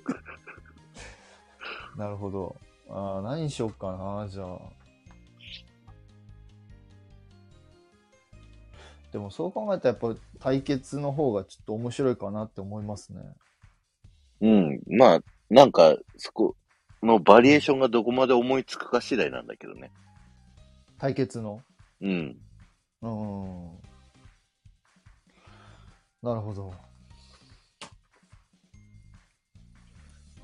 [1.96, 2.56] なるほど。
[2.90, 4.58] ああ、何しようかな、じゃあ。
[9.12, 13.20] でもそう考えたらやっぱ対決の方がちょっと面白いかなって思いますね。
[14.42, 14.80] うん。
[14.98, 16.54] まあ、なんか、そこ
[17.02, 19.90] のバリエーションがどこまで思いつくか次第なんだけどね。
[20.98, 21.62] 対決の？
[22.02, 22.36] うん。
[23.02, 23.78] うん。
[26.22, 26.72] なるほど。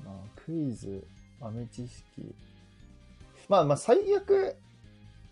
[0.05, 1.05] まあ、クイズ、
[1.39, 2.33] 豆知識。
[3.49, 4.55] まあまあ、最悪、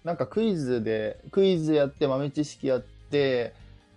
[0.04, 3.54] なんかクイズで、クイズやって豆知識やって、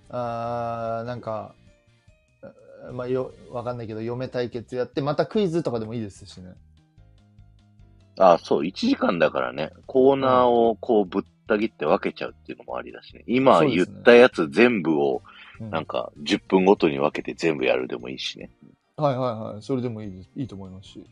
[0.09, 1.54] あーなんか、
[2.88, 6.54] あまあよ、わかんないけど、嫁対決やって、またクイズとかでもいいですしね。
[8.18, 13.24] あ、そう、1時間だからね、コーナーをこうぶった切って分けちゃうっていうのもありだしね。
[13.26, 18.51] 今言ったやつ全部を、うんなんか、10分ごとに分けて全部やるでもいいしね。
[18.97, 19.62] はいはいはい。
[19.62, 20.29] それでもいい。
[20.37, 21.05] いいと思いますし。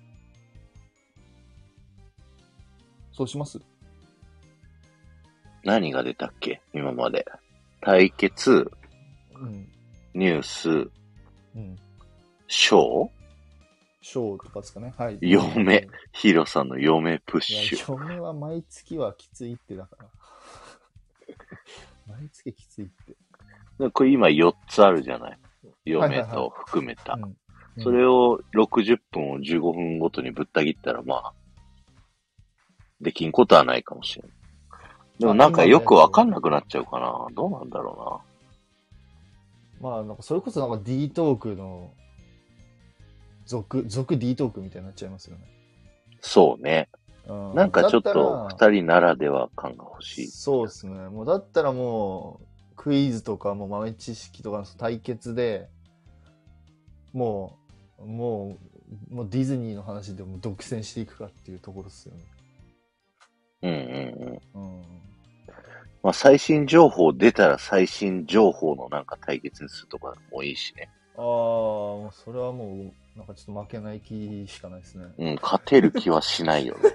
[3.12, 3.60] そうします？
[5.62, 6.60] 何が出たっけ？
[6.72, 7.24] 今まで。
[7.80, 8.70] 対決、
[9.34, 9.68] うん。
[10.14, 11.76] ニュース、うん。
[12.48, 13.10] ショー？
[14.00, 14.92] ショーとかですかね。
[14.98, 15.18] はい。
[15.20, 17.92] 嫁ヒロさんの嫁プッシュ。
[17.92, 20.08] 嫁は毎月はきついってだから。
[22.18, 23.16] 毎月きついって。
[23.92, 25.38] これ今4つあるじゃない？
[25.84, 27.14] 嫁と含めた。
[27.14, 27.82] うん。
[27.82, 31.32] それを60分を15分ごとにぶった切ったら、まあ、
[33.00, 34.30] できんことはないかもしれない。
[35.18, 37.26] でもなんかよくわかんなくなっちゃうかな。
[37.34, 38.22] どうなんだろ
[39.80, 41.92] まあ、なんかそれこそなんか D トークの、
[43.44, 45.42] 続、続 D トークみたいになっちゃいますよね。
[45.44, 46.18] うな。
[46.20, 46.88] そうね。
[47.26, 50.26] うんなんかちょっだと二人ならでは感が欲しい。
[50.28, 51.08] そうですね。
[51.08, 55.68] もうだったらもう、クイズとかもう豆知識とかの対決で、
[57.12, 57.58] も
[57.98, 58.58] う、も
[59.10, 62.24] う、もうディズニーの話でも独占していくかっていうところですよね。
[63.62, 64.76] うんうんうん。
[64.76, 64.82] うん。
[66.02, 70.90] まあ最新情報出たら最新情報のなんか対決にするとかもいいしね。
[71.16, 75.06] ああ、もうそれはもう、なんかちょっと負けない気しかないですね。
[75.16, 76.90] うん、勝てる気はしないよね。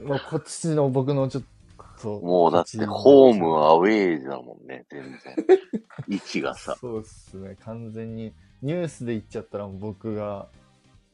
[0.04, 1.59] もうこっちの僕のちょっと。
[2.08, 5.36] もうだってホームアウェイだもんね、全然。
[6.08, 6.76] 位置がさ。
[6.80, 7.56] そうっすね。
[7.60, 8.32] 完全に
[8.62, 10.48] ニュースで言っちゃったら僕が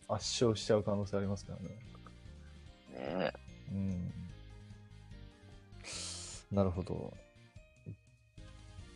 [0.09, 1.79] 圧勝しちゃう可能性ありますからね。
[3.21, 3.33] ね
[3.73, 4.13] うん。
[6.53, 7.13] なるほど。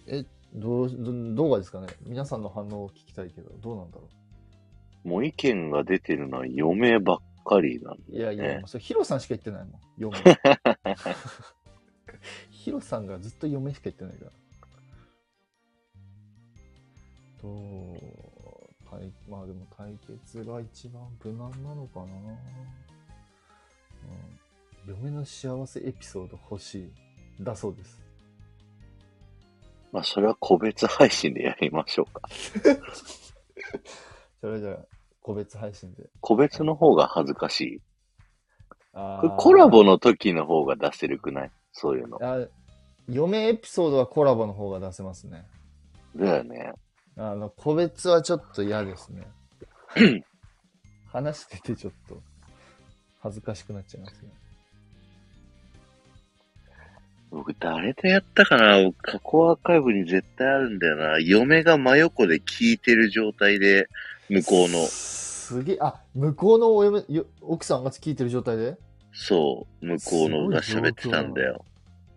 [0.07, 0.25] え、
[0.55, 1.89] どう、どどうがですかね？
[2.07, 4.09] 皆さんの反応を聞きたいけど、どうなんだろ
[5.05, 7.99] もう意見が出てるのは嫁ばっかりなんう。
[8.11, 8.37] いだよね。
[8.39, 9.81] やいや、もうそれヒロさんしか言ってないもん。
[9.97, 10.19] 嫁。
[12.61, 14.31] ヒロさんがずっと嫁しか言ってないから。
[17.41, 17.49] と、
[18.91, 22.07] 対まあでも対決が一番無難なのかな。
[24.87, 24.93] うん。
[24.95, 26.93] 嫁の幸せエピソード欲しい。
[27.43, 27.99] だそうです。
[29.91, 32.29] まあそれは個別配信でやりましょうか。
[34.43, 34.85] それじゃあ、
[35.23, 36.11] 個別配信で。
[36.21, 37.81] 個別の方が恥ずかしい。
[38.93, 41.51] あコラボの時の方が出せるくない？
[41.73, 42.19] そういうの。
[42.23, 42.47] あ
[43.09, 45.45] 嫁エピソードはコラボの方が出せますね。
[46.17, 46.73] だよね。
[47.17, 49.27] あの、個別はちょっと嫌ですね。
[51.13, 52.21] 話しててちょっと
[53.21, 54.29] 恥ずかしくなっちゃいますね。
[57.31, 58.83] 僕誰とやったかな？
[58.85, 59.19] 僕過去
[59.51, 61.19] アーカイブに絶対あるんだよな。
[61.19, 63.89] 嫁が真横で聞いてる状態で、
[64.29, 68.77] 向こうの、すげえ、あ、向こうのお嫁よ奥さんが聞いてる状態で？
[69.13, 71.65] そう、向こうのが喋ってたんだよ。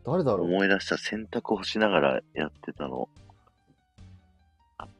[0.06, 0.48] 誰だろう？
[0.48, 3.10] 思い出した洗濯をしながらやってたの。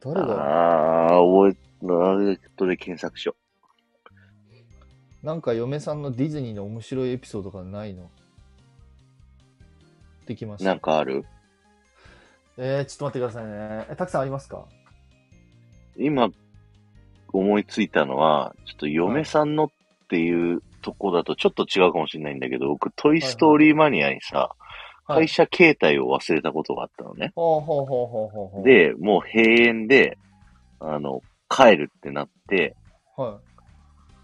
[0.00, 3.34] 誰だろああ、覚え、あれとで検索しよ
[5.22, 8.10] うなんか嫁さんのディズニーの面白いエピソードがないの？
[10.26, 10.64] できましう。
[10.64, 10.70] た。
[10.70, 11.24] なんかある？
[12.56, 13.86] えー、ちょっと待ってくださいね。
[13.90, 14.64] え、たくさんありますか？
[15.96, 16.28] 今、
[17.32, 19.70] 思いついたのは、ちょっと嫁さんのっ
[20.08, 24.64] ていうとこだとちょっと違うかもしれないんだけど、僕、トイストーリーマニアにさ、はい
[25.06, 27.32] 会社携帯を忘れたことがあったのね。
[27.34, 30.16] ほうほうほうほうほうほう。、で、もう閉園で、
[30.80, 31.20] あの、
[31.50, 32.74] 帰るってなって、
[33.14, 33.38] は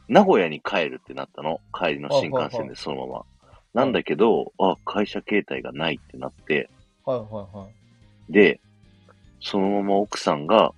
[0.08, 1.60] 名古屋に帰るってなったの。
[1.72, 3.24] 帰りの新幹はいはい線でそのまま。
[3.74, 6.70] なんだけど、あ、会社携帯がないってなって、
[7.06, 7.10] い。
[7.10, 7.68] はいはいは
[8.28, 8.32] い。
[8.32, 8.60] で、
[9.40, 10.72] そのまま奥さんが、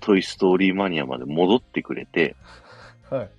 [0.00, 2.36] トイストーリーマニアまで戻ってくれて、
[3.10, 3.30] はい。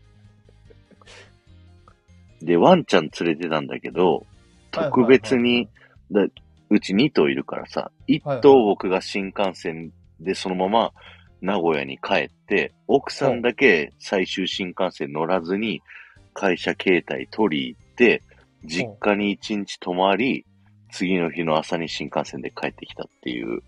[2.41, 4.25] で、ワンちゃん連れてたんだけど、
[4.71, 5.67] 特別に、
[6.11, 6.25] だ
[6.69, 10.91] うち2頭いるからさ、1頭僕が新幹線でそのまま
[11.41, 15.81] 名古屋に帰って、奥さんだけ最終新幹線乗らずに
[16.33, 18.23] 会社携帯取り行って、
[18.65, 20.45] 実家に1日泊まり、
[20.91, 23.61] 次の日の朝に新幹線で帰ってきたっていう、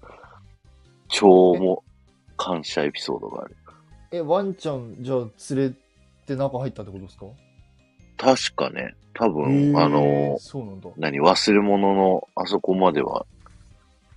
[1.07, 1.84] 超も
[2.38, 3.55] 感謝エピソードがある。
[4.12, 5.75] え、ワンちゃん、じゃあ連れ
[6.25, 7.25] て中入ったってことですか？
[8.21, 10.38] 確かね、多へ分、ーあの。
[10.95, 13.25] 何、忘れ物のあそこまでは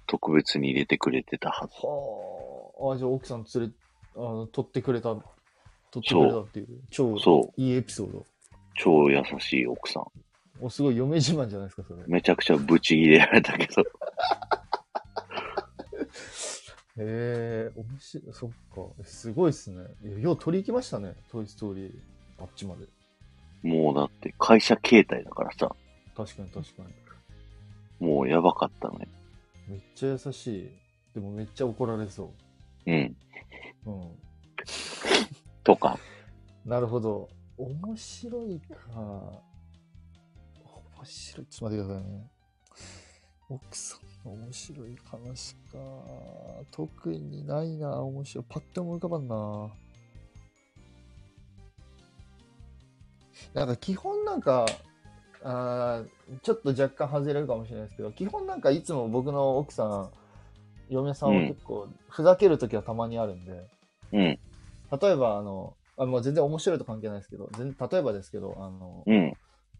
[0.06, 1.72] 特別に入れてくれてたはず。
[1.86, 2.94] はあ。
[2.94, 3.72] あ、じゃあ奥さん連れ、
[4.16, 5.24] あの、取ってくれた、取
[6.00, 8.26] ってくれたっていう、超そう、いいエピソード。
[8.76, 10.04] 超優しい奥さん。
[10.60, 12.02] お、すごい嫁自慢じゃないですか、それ。
[12.06, 13.82] めちゃくちゃブチギレられたけど。
[16.98, 18.56] へえ、面白い、そっか。
[19.04, 19.82] すごいっすね。
[20.20, 21.92] よう取り行きましたね、トイストーリー。
[22.38, 22.86] あっちまで。
[23.64, 25.74] もうだって会社携帯だからさ、
[26.14, 26.82] 確かに確か
[28.00, 28.06] に。
[28.06, 29.08] もうやばかったね。
[29.66, 30.70] めっちゃ優しい。
[31.14, 32.30] でもめっちゃ怒られそ
[32.86, 33.16] うん。
[33.86, 33.90] う。
[33.90, 34.10] うん。
[35.62, 35.98] とか。
[36.66, 37.28] なるほど。
[37.56, 38.76] 面白いか。
[38.96, 39.42] 面
[41.04, 41.46] 白い。
[41.46, 42.30] ちょっと待ってくださいね。
[43.48, 45.60] 奥さんの面白い話か。
[46.70, 48.44] 特にないな、面白い。
[48.48, 49.70] パッと思い浮かばんな。
[53.52, 54.66] なんか基本なんか、
[55.42, 60.10] あーちょっと若干外れるかもしれないですけど、基本なんかいつも僕の奥さん、
[60.88, 63.66] 嫁さんは結構、ふざけるときはたまにあるんで、
[64.12, 64.20] うん。
[64.20, 64.38] 例
[65.12, 69.32] えば、あの、あもう全然面白いと関係ないですけど、全例えばですけど、あの、うん。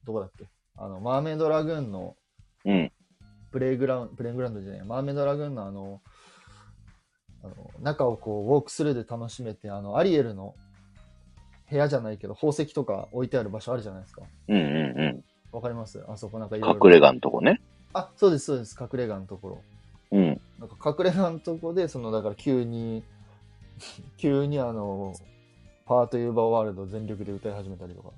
[0.05, 0.47] どこだっけ？
[0.77, 2.17] あの、マーメイドラグーンの
[2.65, 2.93] うん。
[3.53, 6.03] プレイグラウンド、プレイグラウンドじゃない、マーメイドラグーンのあの、
[7.43, 10.55] あの中をこう、ウォークスルーで楽しめて、あの、アリエルの
[11.75, 14.23] 部屋じゃないけど、宝石とか置いてある場所あるじゃないですか。
[14.49, 16.01] うんうんわかります？
[16.09, 16.65] あそこなんかいうん。
[16.67, 16.87] ろいろ。
[16.87, 17.61] 隠れ家のとこね。
[17.93, 18.77] あ、そうです、そうです。
[18.81, 19.59] 隠れ家のところ。
[20.13, 20.41] うん。
[20.61, 23.03] なんか隠れ家のとこで、その、だから急に、
[24.17, 25.15] 急にあの、
[25.87, 28.11] パートユーバーワールド全力で歌い始めたりとか。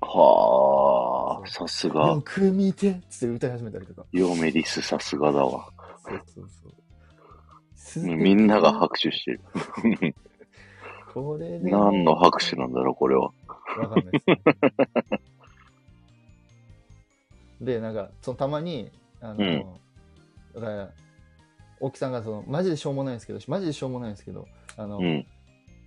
[0.00, 2.06] はあ、さすが。
[2.08, 4.06] よく見てっつって歌い始めたりとか。
[4.12, 5.68] ヨメリスさすがだわ。
[6.04, 6.48] そうそう
[7.74, 8.16] そう。
[8.16, 9.40] みんなが拍手してる。
[11.12, 11.70] これで。
[11.70, 13.30] 何の拍手なんだろう、これは。
[13.78, 14.26] わかんないです。
[17.60, 18.90] で、なんか、そのたまに、
[19.20, 19.64] あの、うん
[20.54, 20.90] だから、
[21.80, 25.26] 大木さんがその、マジでしょうもないんですけど、マジでしょうもないんですけど、あの、うん。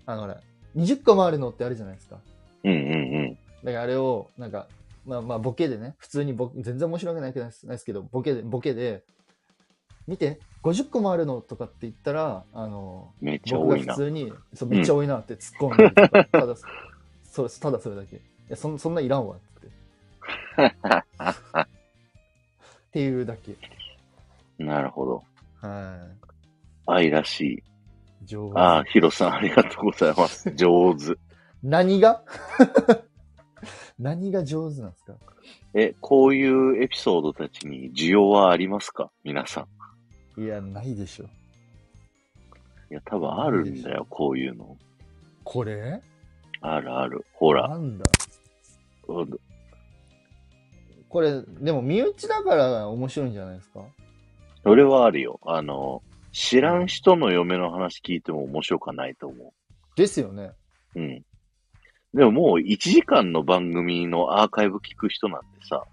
[0.06, 0.40] あの、ほら、
[0.76, 2.20] 20個もあるのってあるじゃないですか。
[2.64, 4.68] うんうんだからあれを、なんか、
[5.06, 9.04] まあまあ、ボケでね、普通にボ全然面白くないですけど、ボケで、ボケで、
[10.08, 11.41] 見て、50個もあるの？
[11.41, 13.28] とかって言ったら、あの、うん。
[13.28, 13.93] めっちゃ僕が多いな。
[13.95, 16.56] 普通に、そうめっちゃ多いなって突っ込んだりとか、ただ、
[17.24, 18.17] そうただそれだけ。
[18.17, 18.19] い
[18.50, 19.67] や、そんそんないらんわって。
[21.63, 21.67] っ
[22.91, 23.56] ていうだけ。
[24.63, 25.24] なるほど。
[25.62, 25.97] は
[26.86, 27.54] 愛らしい。
[27.54, 27.63] い。
[28.26, 28.60] 上手。
[28.60, 30.52] ああ、ヒロさんありがとうございます。
[30.56, 31.15] 上手。
[31.63, 32.21] 何が？
[33.97, 35.13] 何が上手なんですか？
[35.74, 39.10] え、こういうエピソードたちに需要はありますか？
[39.24, 39.67] 皆さん。
[40.38, 41.26] いや、ないでしょ。
[42.89, 44.78] いや、多分あるんだよ、こういうの。
[45.44, 46.02] これ？
[46.62, 47.26] あるある。
[47.34, 47.67] ほら。
[47.67, 48.06] なんだ？
[49.08, 49.39] うん
[51.10, 53.82] これ、でも身内だから面白いんじゃないですか？
[54.63, 55.41] それはあるよ。
[55.44, 59.54] あの、知らん人の嫁の話聞いても面白くはないと思
[59.98, 60.52] ですよね。
[60.96, 61.00] う。
[61.00, 61.26] うん。
[62.13, 65.84] でももう1時間の番組のアーカイブ聞く人なんてさ、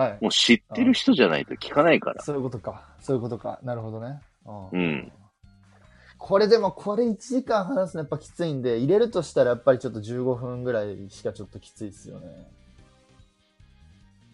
[0.00, 0.18] はい。
[0.22, 2.22] もう知ってる人じゃないと聞かないから。
[2.22, 2.86] そういうことか。
[3.00, 3.60] そういうことか。
[3.62, 4.18] なるほどね。
[4.46, 5.12] ううん。
[6.16, 12.28] これでも、これ1時間話すのやっぱきついんで、入れるとしたらやっぱりちょっと15分ぐらいしかちょっときついですよね。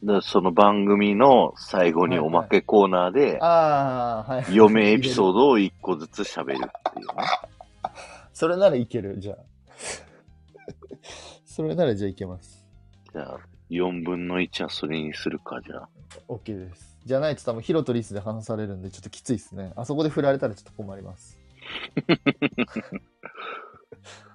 [0.04, 4.54] だその番組の最後におまけコーナーで、ああ、はい。
[4.54, 5.40] 嫁エピソード。
[5.40, 7.24] ドを1個ずつ喋るっていうね。
[8.32, 9.38] それならいける、じゃあ。
[11.44, 12.64] それならじゃあいけます。
[13.12, 15.88] じゃあ、4分の1はそれにするか、じゃあ。
[16.28, 16.96] OK です。
[17.04, 19.72] じゃないと多分ヒロとリスで話されるんでちょっときついですね。
[19.76, 21.38] あそこで振られたらちょっと困ります。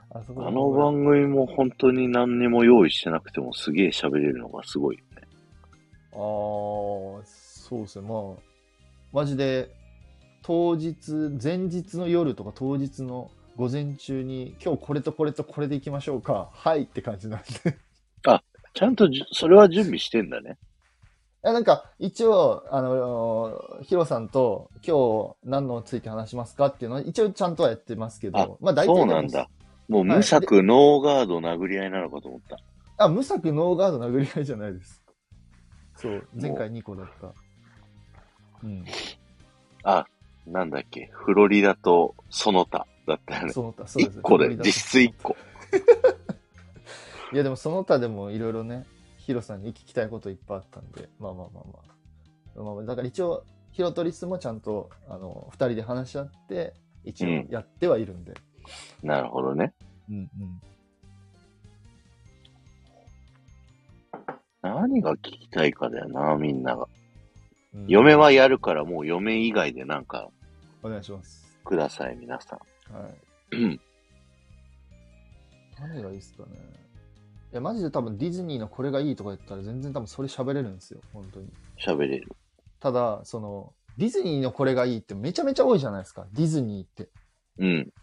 [0.10, 5.28] あそこであの番組も本当に何にも用意してなくてもすげえ喋れるのがすごいよね。
[6.14, 6.18] ああ、
[7.26, 8.08] そうですね。
[8.08, 8.22] まあ、
[9.12, 9.76] マジで、
[10.42, 16.50] 当日、前日の夜とか当日の午前中に、今日これとこれとこれでいきましょうか。
[16.54, 17.78] はいって感じなんで。
[18.74, 20.58] ちゃんとじゅそれは準備してんだね。
[21.44, 29.50] いやなんか、一応、あの、ヒロさんと今日何のついて話しますかっていうのは、一応ちゃんとはやってますけあど、まあ大体そうなんだ。
[29.90, 32.60] もう無策ノーガード殴り合いなのかと思った。
[33.04, 35.04] あ、無策ノーガード殴り合いじゃないです。
[35.96, 37.34] そう、前回2個だった。
[38.64, 38.86] うん。
[39.84, 40.06] あ、
[40.46, 41.10] なんだっけ。
[41.12, 43.52] フロリダとその他だったよね。
[43.52, 44.20] その他、そうです。
[44.20, 45.36] 1個で実質1個。
[47.34, 48.86] いやでもその他でもいろいろね、
[49.18, 52.62] ヒロさんに聞きたいこといっぱいあったんで、まあまあまあまあ。
[52.64, 56.74] まあまあ、だから一応、ヒロとリスもちゃんと、あの、二人で話し合って、
[57.06, 58.34] 一応やってはいるんで。
[59.02, 59.74] なるほどね。
[60.10, 60.62] うんうん。
[64.62, 66.84] 何が聞きたいかだよな、みんなが。
[66.84, 70.30] うん嫁はやるからもう嫁以外でなんか
[70.84, 71.58] お願いします。
[71.64, 72.58] ください、皆さ
[72.92, 72.94] ん。
[72.94, 73.80] はい。
[75.80, 76.81] 何がいいっすかね。
[77.52, 81.50] いや、マジで多分ディズニーのこれがいいとか言ったら全然多分それ喋れるんですよ、本当に。
[81.78, 82.32] 喋れる。
[82.80, 87.10] ただ、その、ディズニーのこれがいいってめちゃめちゃ多いじゃないですか、ディズニーって。
[87.60, 87.94] うん。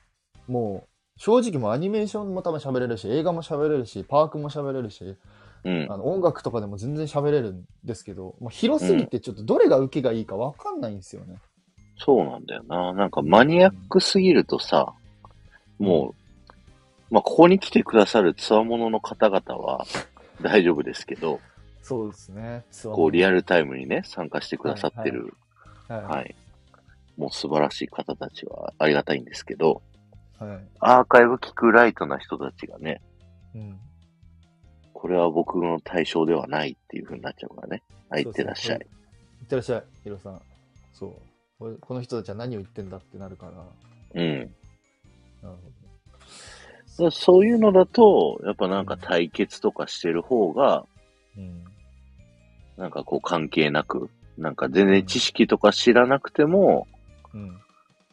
[0.46, 0.88] もう、
[1.20, 5.16] 正直もうアニメーションも多分喋れるし、映画も喋れるし、パークも喋れるし、
[5.64, 5.96] うんあ。
[5.96, 11.36] の音楽とかでも全然喋れるんですけど、もう広すぎてちょっとどれが受けがいいかわかんないんですよね。
[11.96, 12.92] そうなんだよな。
[12.92, 14.94] なんかマニアックすぎるとさ、
[15.78, 16.27] もう、
[17.11, 19.86] まあ、ここに来てくださるつわものの方々は
[20.42, 21.40] 大丈夫ですけど、
[21.82, 22.64] そうですね。
[22.84, 25.32] こうリアルタイムにね、参加してくださってる、
[25.88, 26.02] はい。
[26.02, 26.34] はい。
[27.16, 29.80] もう素晴らしい方たちはありがたいんですけど、
[30.38, 30.59] はい。
[30.80, 33.00] アーカイブ聞くライトな人たちがね、
[33.54, 33.78] うん。
[34.92, 37.82] これは僕の対象ではないっていう風になっちゃうからね。
[38.11, 38.78] はい、いってらっしゃい。
[38.78, 40.42] いってらっしゃい、ヒロさん。
[40.92, 41.06] そ
[41.61, 41.78] う。
[41.80, 43.52] この人たちは何を言ってんだってなるから。
[43.52, 43.66] なる
[44.14, 44.54] うん。
[45.40, 45.77] ほど。
[46.99, 47.11] そう。
[47.12, 50.84] そういうのだと、やっぱなんか対決とかしてる方が、
[51.36, 51.64] うん。
[52.76, 56.88] なんかこう関係なく、なんか全然知識とか知らなくても、
[57.32, 57.61] うん。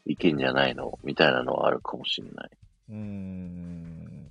[0.06, 2.50] いけんじゃないのみたいなのはあるかもしれない。
[2.90, 4.28] うーん。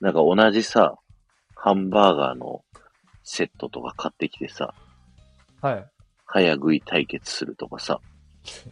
[0.00, 0.98] なんか同じさ、
[1.54, 2.62] ハンバーガーの
[3.22, 4.74] セットとか買ってきてさ、
[5.62, 5.86] はい。
[6.26, 8.00] 早食い対決するとかさ、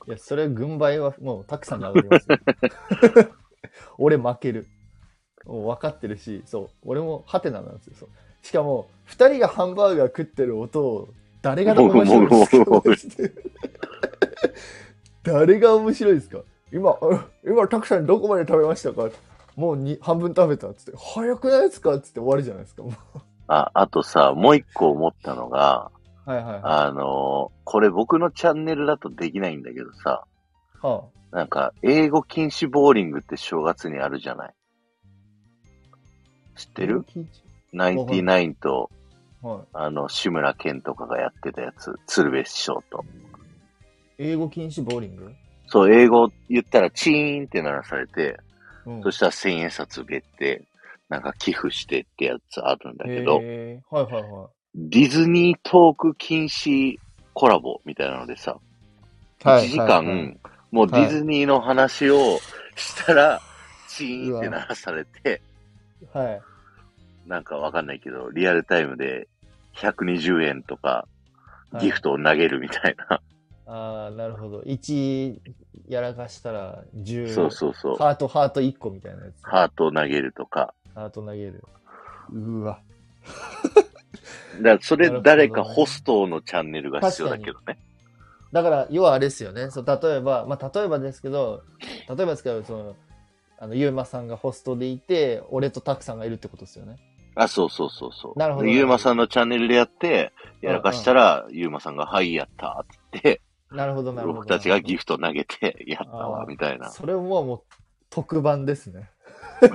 [0.06, 2.38] いや、それ軍配はもうたくさんに上がりますよ。
[3.98, 4.66] 俺負ける。
[5.46, 6.68] もう分かってるし、そう。
[6.84, 7.94] 俺もハテナなんですよ。
[7.98, 8.08] そう
[8.42, 11.08] しかも、二人がハンバーガー食ってる音を、
[11.42, 12.70] 誰が面白いですか
[15.22, 16.38] 誰が面白いですか？
[16.72, 16.96] 今、あ
[17.46, 19.08] 今、たくさんどこまで食べましたか？
[19.56, 21.94] もうに半分食べたっつって、早くないですか？
[21.94, 22.82] っつって終わりじゃないですか。
[22.82, 22.92] もう
[23.48, 25.90] あ、あとさ、もう一個思ったのが、
[26.24, 26.60] はいはいはい。
[26.62, 30.24] あのーこれ僕のチャンネルだとできないんだけどさ、
[30.82, 34.54] はなんか、英語禁止ボーリングって正月にあるじゃない？
[36.56, 37.06] 知ってる？
[37.72, 38.90] ナインティナインと、
[39.42, 39.66] あ、はい。
[39.72, 43.06] あの、志村けんとかがやってたやつ、鶴瓶師匠と。
[44.18, 45.32] 英語禁止ボーリング？
[45.68, 48.38] そう、英語言ったらチーンって鳴らされて、
[48.84, 49.02] うん。
[49.02, 50.66] そしたら千円札受けて、
[51.08, 53.46] なんか寄付してってやつあるんだけど、はい
[53.90, 54.22] はいはい。
[54.74, 56.96] ディズニートーク禁止
[57.32, 58.58] コラボみたいなのでさ、
[59.44, 60.06] はい1時間、はい。
[60.06, 60.38] はい
[60.72, 62.40] もうディズニーの話を
[62.74, 63.40] したら、
[63.88, 65.42] チーンって鳴らされて、
[66.12, 66.40] はい。
[67.28, 69.28] なんかわかんないけど、リアルタイムで
[69.76, 71.06] 120円とか
[71.70, 73.20] はいギフトを投げるみたいな。
[73.66, 74.60] ああ、なるほど。
[74.62, 75.38] 1
[75.88, 77.32] やらかしたら10。
[77.32, 77.96] そうそうそう。
[77.96, 79.42] ハート、ハート1個みたいなやつ。
[79.42, 80.74] ハートを投げるとか。
[80.94, 81.62] ハート投げる。
[82.32, 82.80] うわ。
[84.56, 87.78] だからそれ誰かホストのチャンネルが必要だけどね。
[88.52, 89.70] だから、要はあれですよね。
[89.70, 91.62] そう例えば、まあ、例えばですけど、
[92.08, 92.96] 例えばですけど、その、
[93.58, 96.96] あの、ゆうまさんがホストでいて、俺とたくさんがいるってことですよね。
[97.34, 98.38] あ、そうそうそうそう。
[98.38, 102.86] なるほどでゆうまさんのチャンネルでやって、やらかしたら、ゆうまさんが、はい、やったっ
[103.18, 103.40] って、
[103.70, 104.40] なるほど、なるほど。
[104.40, 106.90] 僕たちがギフト投げて、やったわみたいな。
[106.90, 107.62] それももう、
[108.10, 109.10] 特番ですね。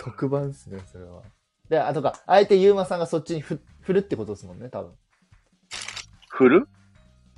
[0.00, 1.22] 特番ですね、それは。
[1.68, 4.92] で、あとか、あえてゆうまさんがそっちにふ振るってことですもんね、多分。
[6.36, 6.68] 振る？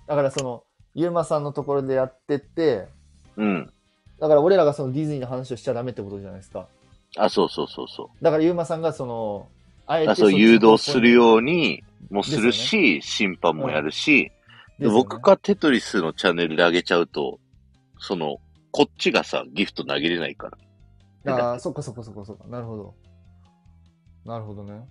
[0.07, 2.88] だからその、ゆうまさんのところでやってって、
[3.36, 3.72] うん。
[4.18, 6.66] だから俺らがそのディズニーの話をしちゃダメってことじゃないですか。
[7.16, 8.24] あ、そうそうそうそう。
[8.24, 9.46] だからゆうまさんがその、
[9.86, 14.32] あえてあそう、誘導する方ようにもするし、審判もやるし、
[14.78, 17.38] で僕、がテトリスのチャンネルで上げちゃうと、
[17.99, 18.38] その、
[18.70, 20.51] こっちがさ、ギフト投げれないか
[21.24, 21.34] ら。
[21.34, 22.44] ああ、そっかそっかそっかそっか。
[22.49, 22.94] なるほど。
[24.24, 24.86] なるほどね。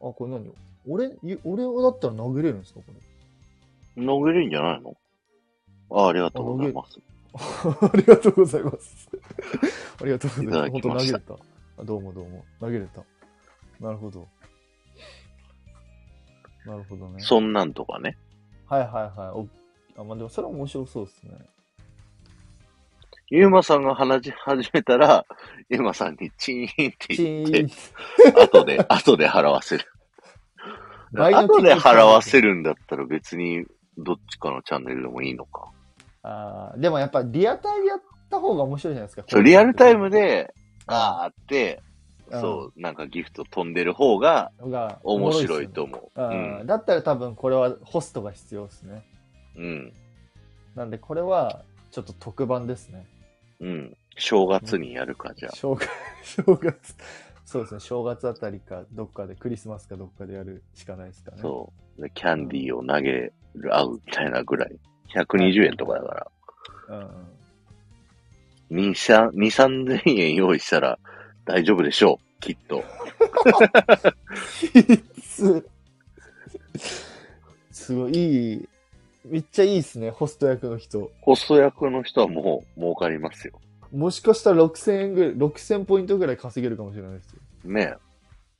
[0.00, 0.50] あ、これ何
[0.88, 2.86] 俺、ゆ俺だったら投げれるんですかこ
[3.96, 4.04] れ？
[4.06, 4.96] 投げれるんじゃないの？
[5.90, 7.00] あありがとうございます。
[7.34, 9.08] ありがとうございます。
[10.00, 10.70] ありがとうございます。
[10.72, 11.34] 本当投げれた。
[11.78, 12.44] あどうもどうも。
[12.60, 13.02] 投げれた。
[13.80, 14.28] なるほど。
[16.66, 17.20] なるほどね。
[17.20, 18.16] そんなんとかね。
[18.66, 19.28] はいはいはい。
[19.30, 19.48] お
[20.00, 21.32] あ、まあでもそれは面白そうですね。
[23.28, 25.24] ゆうまさんが話し始めたら、
[25.70, 27.74] ゆうまさんにチーンってチ言って、。
[28.44, 29.86] 後で、後で払わせる。
[31.12, 33.64] 倍の後で払わせるんだったら別に
[33.98, 35.70] どっちかのチャンネルでもいいのか。
[36.22, 38.00] あーでもやっぱリアタイでやっ
[38.30, 39.24] た方が面白いじゃないですか。
[39.28, 40.52] そう、リアルタイムで、
[40.86, 41.82] あーって、
[42.30, 46.60] うんそう、なんかギフト飛んでる方がが面白いと思思う。
[46.60, 46.66] うん。
[46.66, 49.04] だったら多分これはホストが必要ですね。
[49.56, 49.92] うん。
[50.74, 53.06] なんでこれはちょっと特番ですね。
[53.60, 53.96] うん。
[54.16, 55.56] 正月にやるか、じゃあ。
[55.56, 55.88] 正月、
[56.22, 56.96] 正月。
[57.52, 57.80] そうですね。
[57.80, 61.38] 正月あたりか、どっかで、クリスマスかどっかでやるしかないですかね。
[61.42, 62.02] そう。
[62.02, 63.34] でキャンディーを投げる、
[63.76, 64.74] 合うみたいなぐらい。
[65.14, 66.26] 120円とかだから。
[66.88, 68.90] うんうん。
[68.90, 70.98] 2、3、2 3000円用意したら
[71.44, 72.40] 大丈夫でしょう。
[72.40, 72.82] きっと。
[75.22, 75.66] す
[77.70, 78.68] すごい、いい、
[79.26, 81.10] めっちゃいいですね、ホスト役の人。
[81.20, 83.60] ホスト役の人はもう儲かりますよ。
[83.92, 87.41] もしかしたら6000円ぐらい、6000ポイントぐらい稼げるかもしれないですよ。
[87.64, 87.94] ね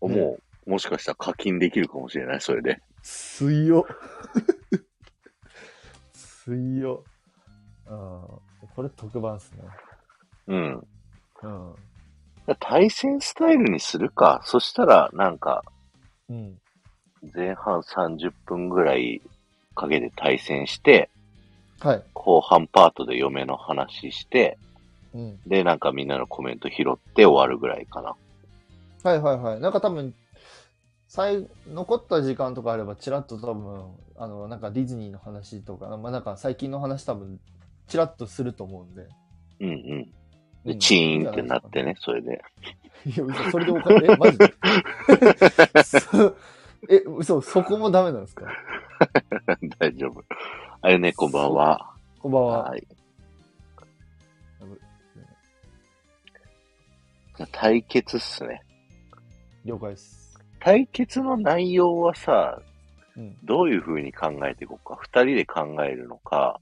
[0.02, 0.08] え。
[0.08, 2.80] ねもう、もしかしたら課金できるかもしれない、それで。
[3.02, 3.84] 強っ。
[6.44, 7.12] 強っ。
[7.86, 8.68] うん。
[8.74, 9.62] これ特番っすね。
[10.46, 10.86] うん。
[11.42, 11.74] うん。
[12.58, 14.40] 対戦スタイルにするか。
[14.44, 15.64] そしたら、なんか、
[16.28, 16.58] うん。
[17.34, 19.22] 前半30分ぐらい
[19.74, 21.10] かけて対戦して、
[21.80, 22.04] はい。
[22.14, 24.58] 後半パートで嫁の話して、
[25.14, 25.40] うん。
[25.46, 28.14] で、なんかみんなのコメント拾って終わるぐらいかな。
[29.02, 29.60] はいはいはい。
[29.60, 30.14] なんか多分、
[31.08, 37.40] 最残った時間とかあれば、ちらっと多分、あの、なんかディズニーの話とか、まあなんか最近の話多分、
[37.88, 39.08] ちらっとすると思うんで、
[39.60, 40.12] うんうん。
[40.64, 42.42] で、チーンってなってね、それで。
[43.04, 44.54] いや、嘘、それでおかえ、マジで？
[45.82, 46.36] そ
[46.88, 48.46] え、嘘、そこもダメなんですか？
[49.78, 50.24] 大丈夫。
[50.80, 51.94] あゆね、こんばんは。
[52.20, 52.62] こんばんは。
[52.70, 52.86] はい。
[57.50, 58.62] 対決っすね。
[59.64, 60.38] 了解です。
[60.60, 62.60] 対決の内容はさ、
[63.16, 63.36] うん。
[63.44, 64.96] どういう風に考えていこうか？
[65.00, 66.60] 二人で考えるのか、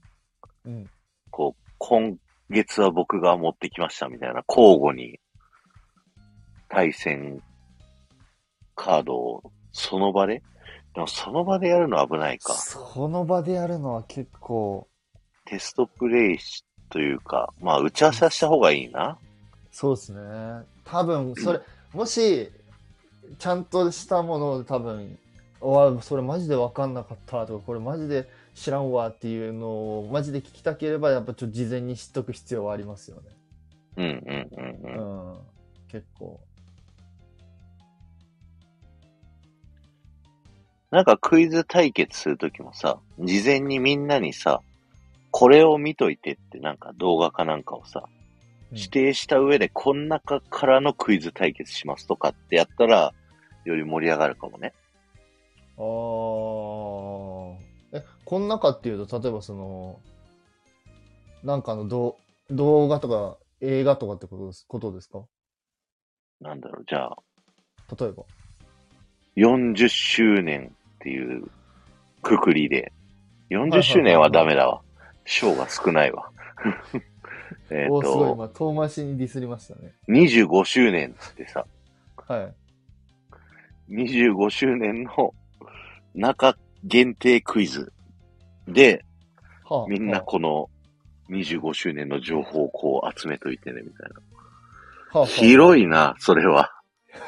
[0.65, 0.89] うん。
[1.29, 2.17] こう、今
[2.49, 5.19] 月は僕が持ってきましたみたいな、交互に
[6.67, 7.41] 対戦
[8.75, 10.41] カードをその場で？
[10.93, 12.53] でもその場でやるの危ないか。
[12.53, 14.89] その場でやるのは結構、
[15.45, 19.17] テストプレイしというか、まあ打ち合わせはした方がいいな。
[19.71, 20.19] そうですね。
[20.83, 21.61] 多分、それ、
[21.93, 22.51] もし、
[23.37, 25.17] ちゃんとしたものを多分、
[25.59, 29.67] わ、それマジで分かんなかったとか、これマジで知らんわっていうの
[29.99, 33.23] を、マジで聞きたければ、やっぱちょっと事前に知っとく必要はありますよね。
[33.97, 35.01] うんうんうんうう
[35.31, 35.33] ん。
[35.33, 35.37] ん。
[35.87, 36.39] 結構。
[40.89, 44.61] なんかクイズ対決するときもさ、事前にみんなにさ、
[45.31, 48.21] これを見といてってなんか動画かなんかをさ、うん
[48.73, 53.13] 指定した上でこん中からのクイズ対決しますとかってやったら、
[53.65, 54.73] より盛り上がるかもね。
[55.77, 57.55] あー
[57.93, 59.99] え、この中っていうと、例えばその、
[61.43, 62.17] なんかの動
[62.49, 65.23] 動画とか映画とかってことですことですか？
[66.39, 67.17] なんだろう、じゃあ、
[67.99, 68.23] 例えば。
[69.37, 71.45] 40周年っていう
[72.21, 72.91] くくりで、
[73.49, 74.81] 40周年はダメだわ。
[75.25, 76.31] 賞が少ないわ。
[77.69, 79.93] え っおーすごい、と、今、遠回しにディスりましたね。
[80.09, 81.65] 25周年ってさ、
[82.27, 82.55] はい。
[83.91, 85.33] 25周年の
[86.15, 87.91] 中限定クイズ
[88.67, 89.05] で、
[89.65, 90.69] はあ、みんなはこの
[91.29, 94.21] 25周年の情報をこう集めといてね、みたいな。
[95.13, 96.71] あはあ、広いな、それは。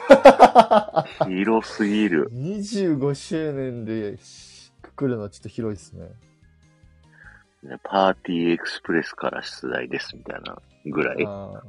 [1.28, 2.30] 広すぎる。
[2.34, 4.18] 25周年で
[4.82, 6.08] くくるのはちょっと広いですね。
[7.64, 11.26] ねパーティーエクスプレスから出題です、みたいなぐらい。
[11.26, 11.62] あ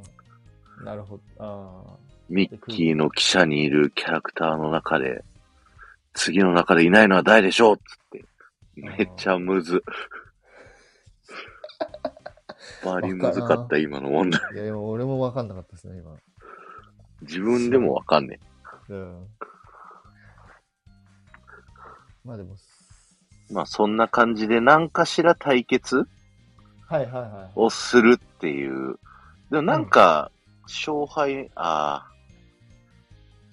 [0.81, 0.83] あ。
[0.83, 1.23] なるほど。
[1.39, 1.97] あ
[2.29, 5.23] ミッキーの記者にいるキャラクターの中で、
[6.13, 8.25] 次の中でいないのは誰でしょうっつって。
[8.75, 9.83] めっちゃむず。
[12.83, 14.41] バリむずかった、今の問題。
[14.43, 14.53] あ。
[14.53, 16.15] いや、でも俺も分かんなかったですね、今。
[17.21, 18.39] 自分でもわかんね
[18.89, 19.27] うん。
[22.23, 22.55] まあでも、
[23.49, 23.53] え。
[23.53, 26.07] まあそんな感じで何かしら対決
[26.87, 27.51] はいはいはい。
[27.55, 28.99] をするっていう。
[29.51, 30.31] でもなんか、
[30.63, 32.14] 勝敗、ああ、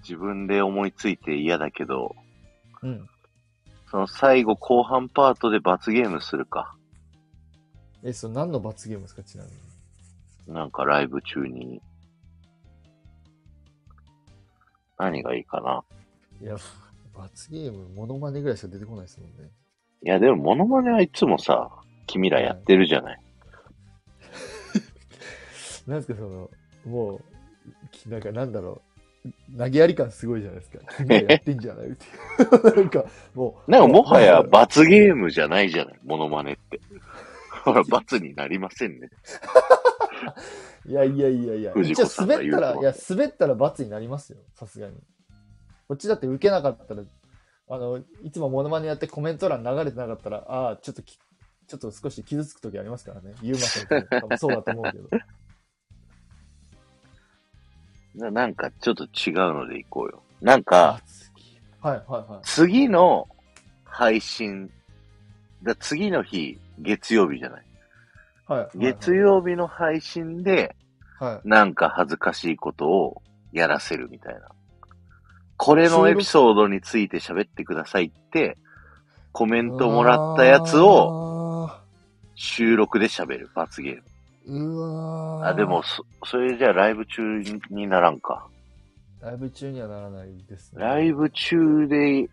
[0.03, 2.15] 自分で思いついて嫌だけど、
[2.83, 3.09] うん。
[3.91, 6.75] その最後後半パートで罰ゲームするか。
[8.03, 10.55] え、それ何の罰ゲームですか、ちなみに。
[10.55, 11.81] なんかライブ中に。
[14.99, 15.85] 何がいいかな。
[16.41, 16.57] いや、
[17.15, 19.51] 罰ゲーム、モノマネぐらいしか出てこないですもんね。
[20.05, 21.71] いや、でもモノマネはいつもさ、
[22.07, 23.21] 君らやってるじゃない。
[25.87, 26.51] なんですか、その、
[26.87, 27.23] もう、
[27.91, 28.92] きなんかなんだろう、
[29.57, 30.79] 投げやり感すごいじゃないですか。
[31.15, 32.09] やってんじゃないってい
[32.71, 32.77] う。
[32.77, 33.05] なんか、
[33.35, 33.71] もう。
[33.71, 36.81] なんかもはや罰ゲームじゃないじゃない、モノマネって。
[37.65, 39.09] ほら、罰になりませんね。
[40.87, 44.95] いやいやいやいや、藤一応子さんが言うと滑ったら、いや、滑ったら罰になりますよ、さすがに。
[45.87, 47.03] こっちだって受けなかったら、
[47.69, 51.19] あの、いつもモノマネやってコメント欄流れてなかったら、ああ、ちょっとき、
[51.69, 53.35] ちょっと少し傷つく時ありますからね。
[53.43, 55.09] ユーマさんと多分そうだと思うけど。
[58.15, 60.23] ななんかちょっと違うのでいこうよ。
[60.41, 61.01] なんか、
[61.81, 62.41] はいはいはい。
[62.43, 63.29] 次の
[63.85, 64.71] 配信、
[65.63, 67.63] だ次の日、月曜日じゃない。
[68.47, 70.77] はいはいはい月曜日の配信で、
[71.19, 71.49] はい。
[71.49, 74.41] なんか恥ずかしいことをやらせるみたいな。
[75.57, 78.59] これのエピソードについて喋ってくださいって、
[79.31, 81.23] コメントもらったやつを
[81.63, 81.71] を、
[82.35, 84.03] 収録で喋る、罰ゲーム。
[84.47, 87.23] うわーあ、でも、そ、それじゃあライブ中
[87.71, 88.49] にならんか。
[89.21, 90.83] ライブ中にはならないですね。
[90.83, 92.29] ライブ中で、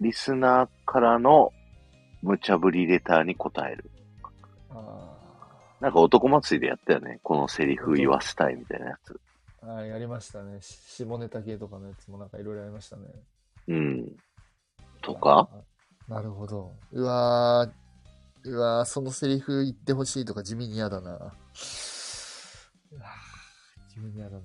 [0.00, 1.52] リスナーからの
[2.22, 3.90] 無茶ぶりレターに答える。
[4.70, 5.16] あ
[5.80, 7.20] なんか男祭りでやったよね。
[7.22, 9.12] このセリフ言わせたいみたいなやつ。
[9.62, 10.60] ーあー、やりましたね。
[10.60, 13.02] し下ネタ系とかのやつもなんかいろいろありましたね。
[13.68, 14.16] うん。
[15.02, 15.48] とか？
[15.52, 16.72] あーなるほど。
[16.92, 17.70] うわー、
[18.46, 21.10] うわー、そのセリフ言ってほしいとか地味に嫌だな。
[21.10, 24.42] うわー地味に嫌だな。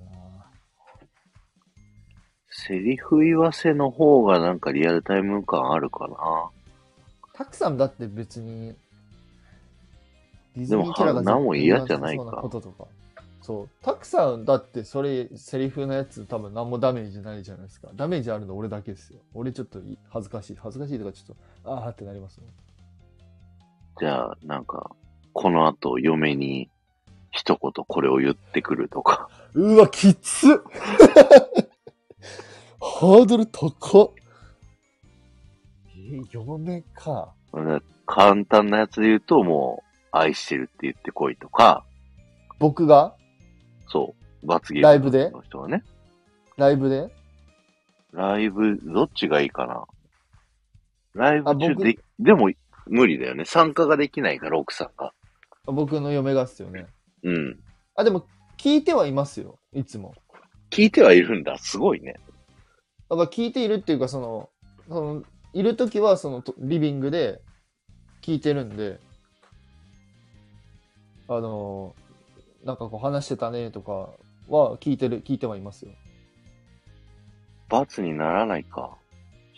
[2.49, 6.49] セリフ言わせの方がなんかリアルタイム感あるかな。
[7.33, 8.75] たくさんだって別に、
[10.55, 12.85] ディズニーキャラが何も嫌じゃないかととか。
[13.41, 13.69] そう。
[13.81, 17.89] たくさん、だってそれ、セリフのやつ多分何もダメージないじゃないですか。
[17.95, 19.19] ダメージあるの俺だけですよ。
[19.33, 20.55] 俺ちょっとい恥ずかしい。
[20.55, 22.47] 恥ずかしいとかちょっと、あーってなりますね。
[23.99, 24.91] じゃあ、なんか、
[25.33, 26.69] この後、嫁に
[27.31, 29.29] 一言これを言ってくるとか。
[29.53, 30.49] うわ、きつっ
[32.79, 34.11] ハードル高っ。
[35.95, 37.33] え、嫁か。
[38.05, 41.85] 簡単なやつで言うと、もう、愛してるって言ってこいとか、
[42.57, 43.15] 僕が？
[43.87, 45.29] そう、罰ゲームライブで？
[45.29, 45.83] の人はね。
[46.57, 47.13] ライブで？
[48.11, 49.85] ライブ、どっちがいいかな
[51.13, 52.49] ライブ中で、でも、
[52.89, 53.45] 無理だよね。
[53.45, 55.13] 参加ができないから、奥さんが。
[55.65, 56.87] 僕の嫁がっすよね。
[57.23, 57.59] うん。
[57.95, 58.25] あ、でも、
[58.57, 59.59] 聞いてはいますよ。
[59.73, 60.13] いつも。
[60.71, 61.57] 聞いてはいるんだ。
[61.57, 62.15] すごいね。
[63.09, 64.49] だから聞いているっていうか、その、
[64.87, 65.23] その
[65.53, 67.41] いるときは、その、とリビングで
[68.21, 68.99] 聞いてるんで、
[71.27, 71.95] あの、
[72.63, 73.91] なんかこう話してたねとか
[74.47, 75.91] は聞いてる、聞いてはいますよ。
[77.69, 78.97] 罰にならないか。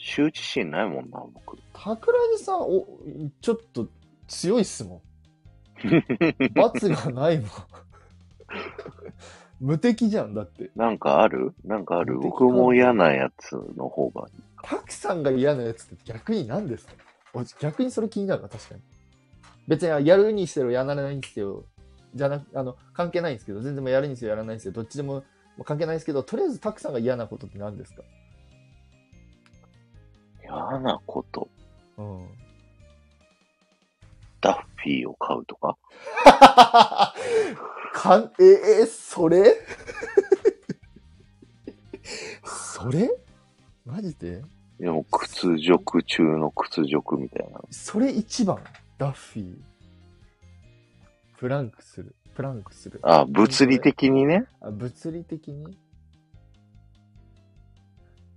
[0.03, 1.57] 羞恥心ないもんな、僕。
[1.75, 2.87] 桜地さん、お、
[3.41, 3.87] ちょっと
[4.27, 5.01] 強いっすもん。
[6.55, 7.49] 罰がないもん。
[9.59, 10.71] 無敵じゃん、だって。
[10.75, 11.53] なんかある？
[11.63, 12.17] なんかある？
[12.17, 14.33] 僕も嫌なやつの方がいい。
[14.63, 16.93] タクさんが嫌なやつって逆に何ですか？
[17.33, 18.81] 俺逆にそれ気になるな、確かに。
[19.67, 21.65] 別にやるにしてよ、やらないにしてよ、
[22.15, 25.23] じゃなく、あの、関係ないんですけど、全然やるにせよ、やらないにせよ、どっちでも
[25.63, 28.01] 関係ないですけど、とりあえずタクさんが嫌なことって何ですか？
[30.51, 31.47] 嫌なこと。
[31.97, 32.27] うん。
[34.41, 35.77] ダッフィーを買うとか？
[37.93, 39.53] かん、え、え、それ？
[42.43, 43.09] それ？
[43.85, 44.41] マジで？
[44.79, 47.59] いやもう屈辱中の屈辱みたいな。
[47.69, 48.57] それ一番？
[48.97, 49.55] ダッフィー？
[51.37, 52.15] プランクする。
[52.35, 52.99] プランクする。
[53.03, 54.45] あ、物理的にね。
[54.61, 55.77] あ物理的に？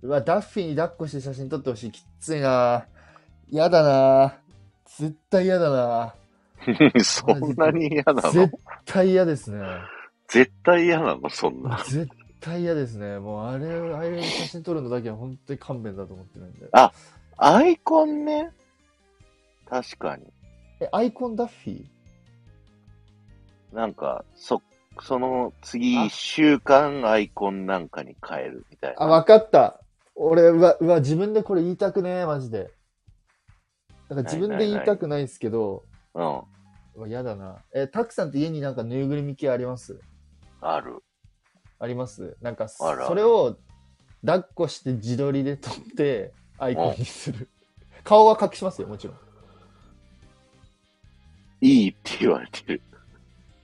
[0.05, 1.91] うわ、ダッフィーに抱っこして写真撮ってほしい。
[1.91, 2.85] きっついな
[3.49, 4.35] 嫌だな
[4.85, 6.13] 絶対嫌だな
[7.03, 8.31] そんなに嫌なの？
[8.31, 8.53] 絶
[8.85, 9.61] 対嫌ですね。
[10.27, 11.29] 絶対嫌なの？
[11.29, 11.77] そんな。
[11.87, 12.07] 絶
[12.39, 13.19] 対嫌ですね。
[13.19, 16.67] もうあれ、あれ写真撮るのだけは本当に勘弁だと思ってるんで。
[17.37, 18.51] アイコンね。
[19.69, 20.23] 確かに。
[20.79, 21.85] え、アイコンダッフィー？
[23.75, 24.61] なんか、そ、
[25.01, 29.11] その次一週間アイコンなんかに変えるみたいあ、な。
[29.11, 29.79] わかった。
[30.15, 32.71] 俺、うわ、うわ、自分でこれ言いたくねえ、マジで。
[34.07, 36.23] だから自分で言いたくないですけど、う
[37.05, 37.09] ん。
[37.09, 37.57] 嫌だな。
[37.73, 39.99] え、タクさんって家になんかぬいぐるみ系あります？
[40.61, 41.03] ある。
[41.79, 42.37] あります？
[42.41, 43.57] なんか、あらそれを
[44.25, 47.49] 抱っこして自撮りで撮ってアイコンにする。
[48.05, 49.17] 顔は隠しますよ、もちろん。
[51.59, 52.81] いいって言われてる。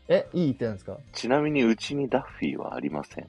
[0.09, 0.97] え、いいってなんですか？
[1.13, 3.27] ちなみにうちにダッフィーはありません。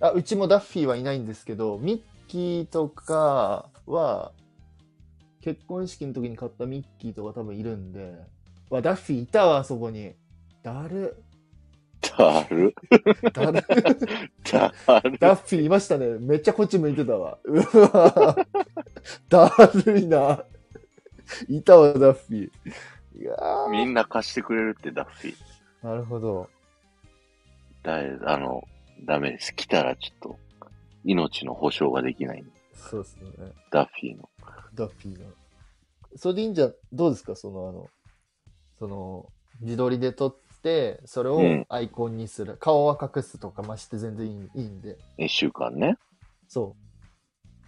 [0.00, 4.32] あ、うちもダッフィーはいないんですけど、ミッキーとかは、
[5.40, 8.14] 結婚式の時に買ったミッキーとか多分いるんで、
[8.70, 10.12] わ、ダッフィーいたわ、そこに。
[10.62, 11.16] だる。
[12.16, 12.74] だる？
[13.32, 13.64] だる。
[14.44, 15.18] だる？
[15.18, 16.18] ダッフィーいましたね。
[16.20, 17.38] めっちゃこっち向いてたわ。
[17.44, 18.36] うわ
[19.28, 19.50] だ
[19.86, 20.44] るいな。
[21.48, 23.20] いたわ、ダッフィー。
[23.20, 25.86] いやーみんな貸してくれるってダッフィー。
[25.86, 26.48] なるほど。
[27.82, 28.62] だい、あの、
[29.04, 29.54] ダメです。
[29.54, 30.38] 来たらちょっと、
[31.04, 32.44] 命の保証ができない。
[32.74, 33.52] そうですね。
[33.70, 34.28] ダッフィーの。
[34.74, 35.26] ダッフィーの。
[36.16, 37.34] それでいいんじゃ、どうですか？
[37.36, 37.88] その、あの、
[38.78, 39.26] その、
[39.60, 42.56] 自撮りで撮って、それをうんアイコンにする。
[42.58, 44.96] 顔は隠すとかまして全然いいいいんで。
[45.18, 45.98] 一週間ね。
[46.46, 46.76] そ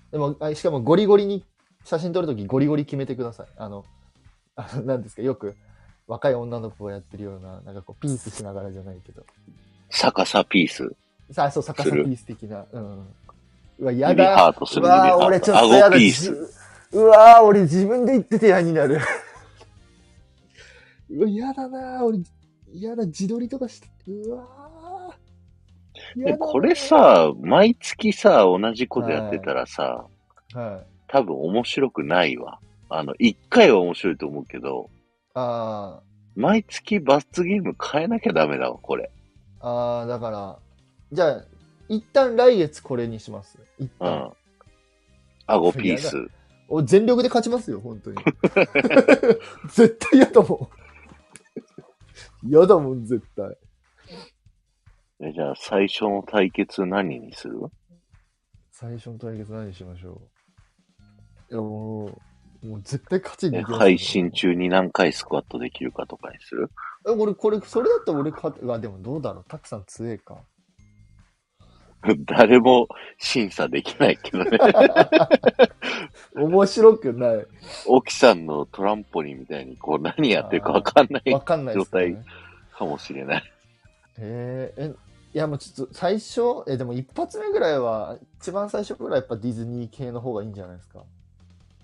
[0.09, 0.13] う。
[0.13, 1.45] でも、あしかもゴリゴリに、
[1.85, 3.47] 写真撮るときゴリゴリ決めてください。
[3.57, 3.85] あの、
[4.57, 5.57] あの、なんですか、よく
[6.07, 9.25] 若い女の子がやってるような、なんかこう、ピースしながらじゃないけど。
[9.91, 10.95] 逆さピース。
[11.31, 12.67] さあ、そう、逆さピース的な。
[12.73, 13.09] うん。
[13.81, 14.37] うわ、や指だ。
[14.37, 14.83] ハートする。
[14.83, 15.87] う指ハート俺ちょっとやだ。
[15.87, 16.23] 顎ピース。
[16.23, 16.31] じ
[16.93, 18.99] うわー、俺自分で言ってて嫌になる。
[21.11, 22.19] うわ、嫌だなー、俺、
[22.73, 26.37] 嫌だ、自撮りとかして、うわー。
[26.39, 30.05] これ、さ、毎月さ、同じことやってたらさ、
[30.55, 30.87] はい。
[31.07, 32.59] 多分面白くないわ。
[32.89, 34.91] あの、一回は面白いと思うけど、
[35.35, 36.01] あ
[36.35, 39.11] 毎月罰ゲーム変えなきゃダメだわ、これ。
[39.61, 40.59] ー、あー、だから、
[41.13, 41.45] じゃあ、
[41.91, 43.59] 一旦来月これにします。
[43.79, 44.29] 一う旦。
[44.29, 44.33] ん。
[45.47, 46.31] 顎ピース。
[46.69, 48.17] お全力で勝ちますよ、本当に。
[49.73, 50.71] 絶対嫌だも
[52.45, 52.49] ん。
[52.49, 53.57] 嫌だもん、絶対。
[55.23, 57.59] えじゃあ、最初の対決何にする？
[58.71, 60.23] 最初の対決何しましょ
[61.51, 62.19] ういや、も
[62.63, 64.31] う、もう絶対勝ちにえできますよ配信。
[64.31, 66.71] 中に何回スクワットできるかとかにする？
[67.09, 69.45] え俺、これ、それだったら俺勝て、うわ、でもどうだろう。
[69.49, 70.39] たくさん強えか。
[72.27, 72.89] 誰も
[73.19, 74.59] 審査できないけどね。
[76.35, 77.47] 面白くない。
[77.87, 82.25] 沖さんのトランポリンみたいに、こう何やってるかわかんないわかんないですよね。
[82.73, 83.43] かもしれない。
[83.43, 83.43] へ
[84.19, 84.95] え、え、
[85.35, 91.03] いやもうちょっと最初、え、でも一発目ぐらいは、一番最初ぐらいやっぱディズニー系の方がいいんじゃないですか？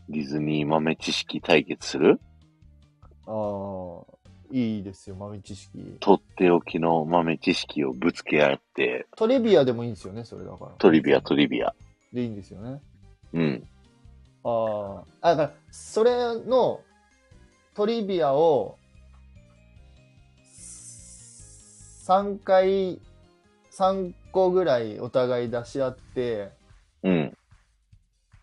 [0.09, 2.19] ディズニー豆知識対決する？
[3.27, 4.05] ああ、
[4.51, 5.97] いいですよ、豆知識。
[6.01, 10.71] とっておきの豆知識をぶつけ合って、トリビアでもいいんですよね、それだから。
[10.79, 11.75] トリビア、トリビア。
[12.13, 12.81] でいいんですよね。
[13.33, 13.69] うん。
[14.45, 16.13] ああ、あ、だから、それ
[16.45, 16.81] の
[17.75, 18.79] トリビアを、
[22.07, 23.01] 3回、
[23.73, 26.51] 3個ぐらいお互い出し合って、
[27.03, 27.37] うん。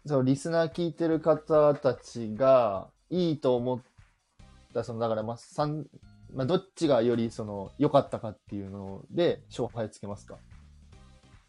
[0.05, 3.79] そのリスナー聞いてる方たちがいいと思っ
[4.73, 5.85] た、その、だからまあ、三
[6.33, 10.35] まあ、どっちがよりその、良かったかっていうので、勝敗つけますか？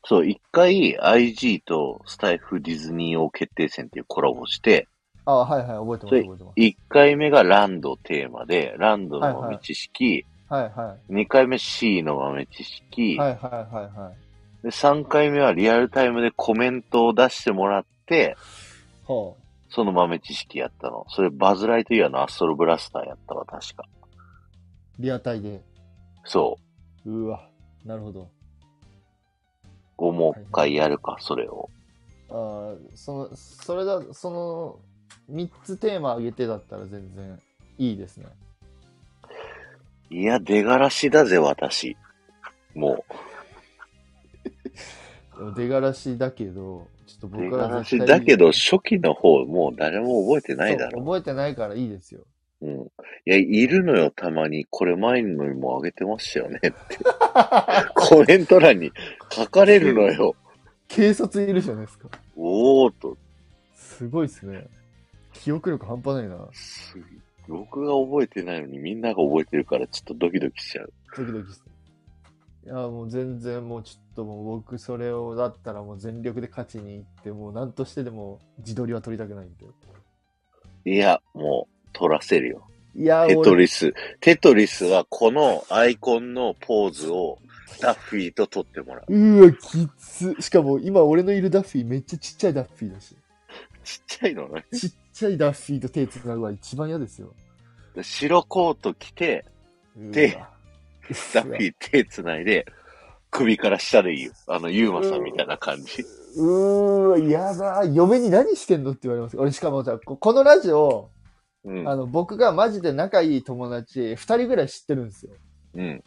[0.04, 4.86] そう、一回 IG とスタイフディズニー王決定戦っていうコラボして、
[5.24, 6.52] ああ、はいはい、覚えてます、覚えてます。
[6.56, 13.18] 一回目がランドテーマで、ランドの豆知識、はいは二回目 C の豆知識、い。
[13.18, 14.64] はいはいはいはい。
[14.64, 18.36] で三回目はリアルタイムでコメントを出してもらって、
[19.08, 19.43] はあ。
[19.74, 21.04] その豆知識やったの。
[21.08, 23.84] それバズライトイヤーのアストロブラスターやったわ、確か。
[25.00, 25.60] リアタイで。
[26.24, 26.58] そ
[27.04, 27.10] う。
[27.10, 27.48] うわ、
[27.84, 28.28] なるほど。
[29.98, 31.68] をもう一回やるか、それを。
[32.30, 34.78] ああ、その、それだ、その、
[35.30, 37.38] 3つテーマ上げてだったら全然
[37.78, 38.26] いいですね。
[40.10, 41.96] いや、出がらしだぜ、私。
[42.74, 43.04] も
[45.36, 52.22] でも出がらしだけど、ちょっと僕は絶対だけど、初期の方、もう誰も覚えてないだろそう覚えてないからいいですよ。
[52.62, 52.66] う。
[52.66, 52.80] うん。
[52.80, 52.88] い
[53.26, 54.66] や、いるのよ、たまに。
[54.70, 56.72] これ前のにもあげてましたよねって。
[57.94, 58.90] コメント欄に
[59.30, 60.34] 書かれるのよ。
[60.88, 62.08] 警察いるじゃないですか。
[62.36, 63.16] おーっと、
[63.74, 64.66] すごいっすね。
[65.32, 66.48] 記憶力半端ないな。
[66.52, 66.96] す
[67.48, 70.92] 僕が覚えてないのにみんなが覚えてるからちょっとドキドキしちゃう。
[71.16, 71.48] ドキドキ。
[72.64, 79.66] いや、もう全然もうちょっともう僕それをだったらもう全力で勝ちに行って、もう何としてでも自撮りは撮りたくないんで。
[80.86, 82.66] いや、もう、取らせるよ。
[82.96, 83.92] いや、テト俺、リス。
[84.20, 87.38] テトリスはこのアイコンのポーズを
[87.80, 89.14] ダッフィーと撮ってもらう。
[89.14, 90.34] うわ、きつ。
[90.40, 93.14] しかも今俺のいるダッフィーめっちゃちっちゃいダッフィーだし。
[93.84, 94.64] ちっちゃいのね。
[94.72, 97.34] ちっちゃいダッフィーと手つなぐは一番嫌ですよ。
[98.00, 99.44] 白コート着て、
[99.96, 100.42] で
[101.34, 102.66] ダッフィー手繋いで、
[103.30, 104.32] 首から下でいいよ。
[104.46, 106.02] あの、ユーマさんみたいな感じ。
[106.36, 107.84] うーわ、やだ。
[107.84, 109.36] 嫁に何してんのって言われます。
[109.36, 111.10] 俺しかもさ、ここのラジオ、
[111.64, 111.88] うん。
[111.88, 115.32] あの、僕がマジで仲いい友達、二人ぐらい知ってるんですよ。
[115.74, 116.04] うん。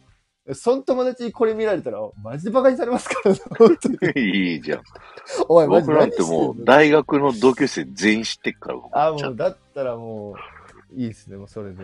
[0.53, 3.97] その友達にこれ見られたら、マジでバカにされますからね、本当に。
[4.53, 4.81] いいじゃん。
[5.49, 9.07] おい、マジ僕なんてもう、大学の同級生全員知ってっから。
[9.07, 10.35] あ、もう、だったらも
[10.95, 11.83] う、いいっすね、もうそれで。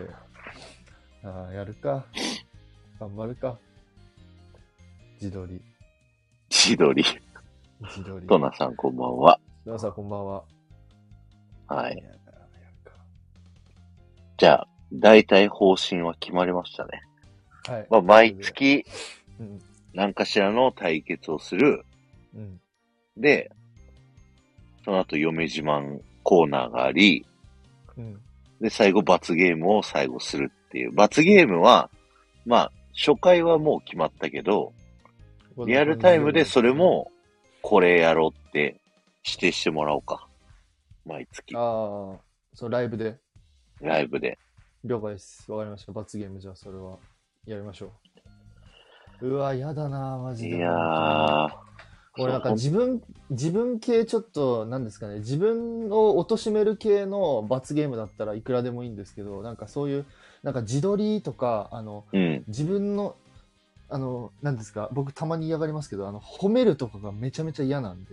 [1.24, 2.06] ああ、やるか。
[3.00, 3.58] 頑張るか。
[5.20, 5.60] 自撮り。
[6.48, 7.04] 千鳥。
[7.80, 8.26] 自撮り。
[8.26, 9.40] トナさんこんばんは。
[9.66, 10.44] 皆さんこんばんは。
[11.66, 12.02] はい。
[14.36, 17.02] じゃあ、大体方針は決まりましたね。
[17.66, 17.86] はい。
[17.90, 18.84] まあ、毎月
[19.40, 19.58] うん。
[19.92, 21.84] 何かしらの対決をする。
[22.34, 22.60] うん。
[23.16, 23.50] で、
[24.84, 27.26] その後嫁自慢コーナーがあり、
[27.96, 28.20] うん。
[28.60, 30.92] で、最後罰ゲームを最後するっていう。
[30.92, 31.90] 罰ゲームは、
[32.46, 34.72] まあ、初回はもう決まったけど、
[35.66, 37.10] リアルタイムでそれ、も、
[37.62, 38.80] これやろうって
[39.24, 40.26] 指定してもらおうか。
[41.04, 41.62] 毎月あ、あ、
[42.54, 43.16] そう、ライブで。
[43.80, 44.38] ライブで。
[44.84, 45.50] 了解です。
[45.50, 45.92] わかりました。
[45.92, 46.98] 罰ゲームじゃあ、それは、
[47.46, 47.92] やりましょ
[49.20, 49.28] う。
[49.28, 50.56] うわ、やだな、マジで。
[50.56, 51.48] いやー。
[52.16, 60.06] 俺なんか自分、自分系ちょっと、なんですかね、自分を貶める系の罰ゲームだったらいくらでもいいんですけど、なんかそういう、
[60.44, 62.44] なんか自撮りとか、あの、うん。
[62.48, 63.16] 自分の、
[63.88, 68.10] あの、なんですか、僕たまに嫌がりますけど、あの、褒めるとかがめちゃめちゃ嫌なんで。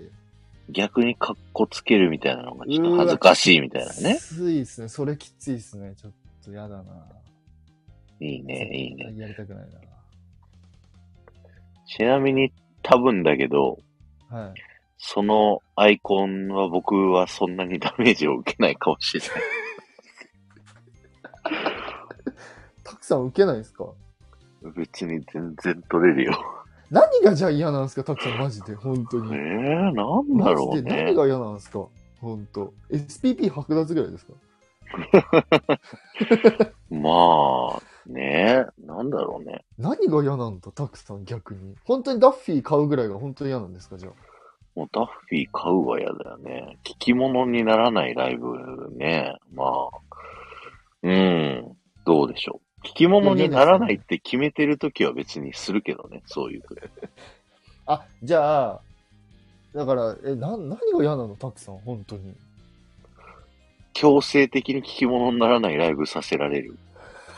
[0.69, 4.21] 逆にカッコつけるみたいなのがちょっと恥ずかしいみたいなねき。
[4.21, 4.87] ついですね。
[4.87, 5.93] それきついですね。
[5.97, 6.13] ちょっ
[6.45, 6.83] と嫌だな。
[8.21, 9.13] いいね、いいね。
[9.17, 9.65] やりたくない
[11.85, 13.79] ちなみに多分だけど、
[14.29, 14.37] な。
[14.37, 14.53] はい。
[14.97, 19.60] そのアイコンは僕はそんなにダメージを受けないかもしれない。
[23.11, 23.85] さん受けないですか？
[24.75, 26.33] 別に全然取れるよ。
[26.89, 28.75] 何がじゃあ嫌なんですかたくさんマジで。
[28.75, 29.27] 本当えに。
[29.29, 29.35] ー、
[29.85, 31.15] なんだろうねマジで何。
[31.15, 31.85] が嫌なんですか？
[32.19, 34.33] 本当 SPP 剥奪ぐらいですか？
[36.91, 39.41] まあ、ねなんだろ
[40.09, 41.75] が嫌なんだ、たくさん逆に？
[41.85, 44.13] 本当にダッフィー買うぐらいが本当に嫌なんですか、じゃあ？
[44.75, 46.77] もうダッフィー買うは嫌だよね。
[46.83, 49.35] 聞き物にならないライブね。
[49.53, 49.97] まあ、
[51.03, 52.70] うん、どうでしょう。
[52.83, 56.63] 聞き物にならないって決めてるときは別にするけどね、そういう。
[57.85, 58.81] あ、じゃあ、
[59.73, 62.35] だから、え、な、何が嫌なの、たくさん、本当に。
[63.93, 66.77] 強制的に聞き物にならないライブさせられる。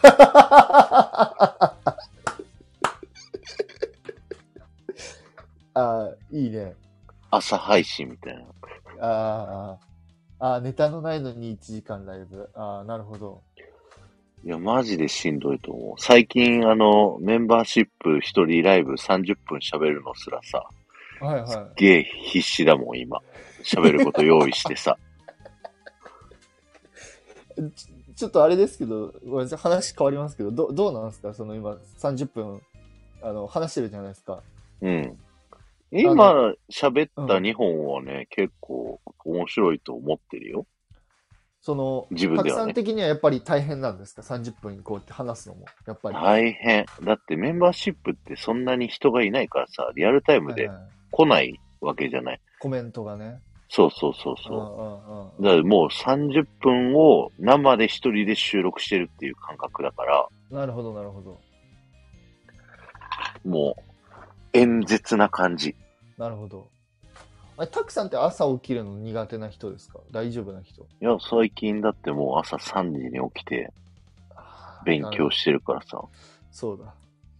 [5.76, 6.76] あいいね。
[7.32, 8.44] 朝配信みたいな。
[9.02, 9.78] あ
[10.40, 12.50] あ、あネタのないのに1時間ライブ。
[12.54, 13.42] ああ、なるほど。
[14.46, 15.96] いや、マジでしんどいと思う。
[15.98, 20.66] 最近、あの、メンバーシップ一人ライブ30分喋るのすらさ、
[21.22, 23.22] はいはゲー必死だもん、今。
[23.64, 24.98] 喋ること用意してさ。
[27.58, 27.62] い。
[27.72, 31.34] ちちょっとあれですけど、ごめんなさい、話変わりますけど、どどうなんですか？
[31.34, 32.62] その今、30分、
[33.22, 34.44] あの、話してるじゃないですか。
[34.82, 35.18] うん。
[35.92, 40.66] 今、喋った2本はね、結構面白いと思ってるよ。
[41.64, 45.66] その、自分ではねさん的にはやっぱり大変なんですか ?30 分こうやって話すのも。
[45.88, 46.16] やっぱり。
[46.16, 46.86] 大変。
[47.04, 52.42] だってメンバーシップってそんなに人がいないからさ、リアルタイムではいはい来ないわけじゃない。
[52.60, 53.40] コメントがね。
[53.70, 55.40] そうそうそううんそう。
[55.40, 60.58] うんだからもう30分を生で一人で収録してるっていう感覚だから、うん。
[60.58, 61.40] なるほど、なるほど。
[63.46, 65.76] もう演説な感じ。
[66.18, 66.68] なるほど。
[67.58, 70.00] あれ、たくさんって朝起きるの苦手な人ですか？
[70.12, 73.72] 大丈夫な人いや、最近だってもう朝3時に起きて
[74.86, 76.02] 勉強してるからさ、
[76.52, 76.94] そうだ。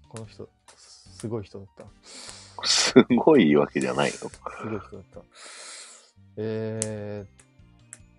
[0.10, 1.86] この人、すごい人だった。
[2.66, 4.14] すごいわけじゃないよ。
[4.16, 4.22] す
[4.70, 5.22] ごい人だった。
[6.38, 7.26] え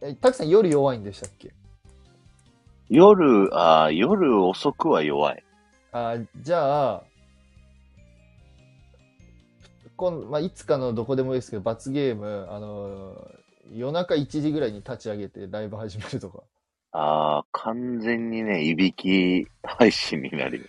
[0.02, 1.52] ー、え、たくさん夜弱いんでしたっけ？
[2.90, 5.42] 夜、あー夜遅くは弱い。
[5.92, 7.02] あじゃあ、
[9.96, 13.30] 今まあ、いつかのどこでもいいですけど、罰ゲーム、あの
[13.72, 16.42] 夜中1時ぐらいに立ち上げてライブ始めるとか。
[16.92, 20.64] ああ、完全にね、いびき配信になるよ。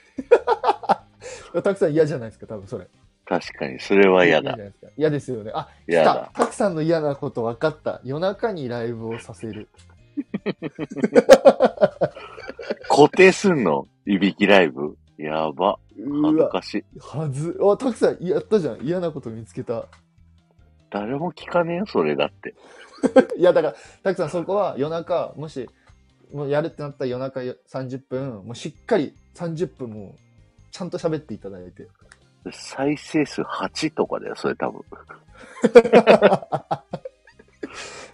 [1.62, 2.88] たくさん嫌じゃないですか、多分それ。
[3.26, 4.58] 確かに、それは嫌だ。
[4.98, 5.52] 嫌ですよね。
[5.54, 6.46] あ、来嫌だた。
[6.46, 8.02] たくさんの嫌なこと分かった。
[8.04, 9.68] 夜中にライブをさせる。
[12.88, 13.88] 固定すんの？
[14.06, 14.98] いびきライブ？
[15.18, 15.80] やば。
[15.96, 16.84] 恥ずかしい。
[17.00, 17.58] はず。
[17.62, 18.82] あ、たくさんやったじゃん。
[18.82, 19.86] 嫌なこと見つけた。
[20.90, 22.56] 誰も聞かねえよ、それだって。
[23.38, 25.70] いや、だから、たくさんそこは夜中、もし、
[26.34, 30.20] もうやるってなったら夜中30分、もうしっかり30分もう、
[30.72, 31.88] ちゃんと喋っていただいて。
[32.52, 34.82] 再生数8とかだよ、それ多分。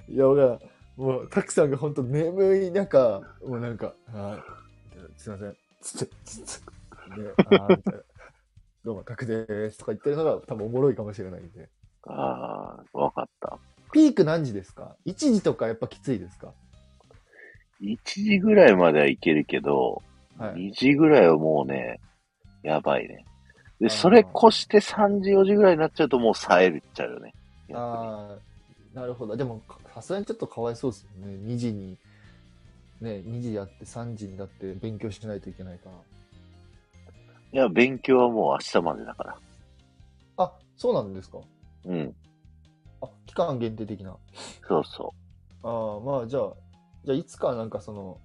[0.08, 0.60] いや、俺は、
[0.98, 4.42] もう、たくさんが本当眠い中、もうなんか、はい、
[5.18, 6.71] すいません、つって、つって、
[7.18, 8.00] ね、あーみたいな。
[8.84, 11.70] どうも、タクですとか言ってるのが多分おもろいかもしれないんで。
[12.08, 13.60] ああ、わかった。
[13.92, 16.54] ピーク何時ですか ?1 時とかやっぱきついですか
[17.82, 20.02] ？1時ぐらいまではいけるけど、
[20.38, 20.72] はい。
[20.72, 22.00] 2時ぐらいはもうね、
[22.64, 23.26] やばいね。
[23.80, 27.34] で、それ越して3時、4時ぐらいになっちゃうともう冴えるっちゃうよね。
[27.74, 28.38] あ
[28.96, 29.36] あ、なるほど。
[29.36, 29.62] でも、
[29.94, 31.34] さすがにちょっとかわいそうですよね。
[31.54, 31.98] 2時に、
[33.00, 35.96] ね、2時やって3時にだって勉強しないといけないから。
[37.54, 39.36] いや、勉強はもう明日までだから。
[40.38, 41.40] あ、そうなんですか？
[41.86, 42.16] うん。
[43.02, 44.16] あ、期間限定的な。
[44.68, 45.14] そうそ
[45.64, 46.54] ああ、まあじゃあ、
[47.04, 48.20] じゃあいつかなんかその、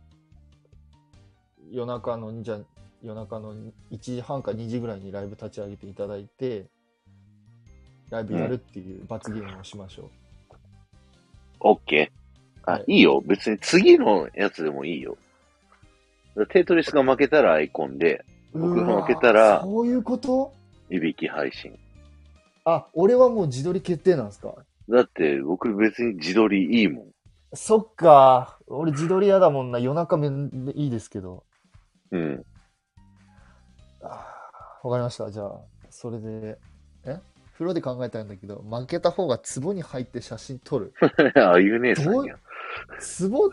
[1.70, 2.58] 夜中の、じゃあ
[3.02, 6.66] 夜中の1時半か2時ぐらいにライブ立ち上げていただいて、
[8.10, 10.06] ライブやるっていう罰ゲームをしましょう。
[10.06, 10.10] う。
[11.60, 12.70] オッケー。
[12.70, 13.20] あ、はいいいよ。
[13.26, 15.16] 別に次のやつでもいいよ。
[16.50, 20.52] テトリスが負けたらアイコンで、僕が負けたうらわそういうこと？
[20.90, 21.78] いびき配信。
[22.64, 24.54] あ、俺はもう自撮り決定なんですか？
[24.88, 27.06] だって僕別に自撮りいいもん。
[27.54, 28.58] そっか。
[28.66, 29.78] 俺自撮り嫌だもんな。
[29.78, 31.44] 夜中めんいいですけど。
[32.10, 32.44] うん。
[34.02, 35.30] わかりました。
[35.30, 36.58] じゃあ、それで、
[37.04, 37.18] え？
[37.54, 40.92] 風呂で考えたんだけど、負けた方が壺に入って写真撮る。
[41.36, 42.36] ああいう姉さんや。
[43.30, 43.50] 壺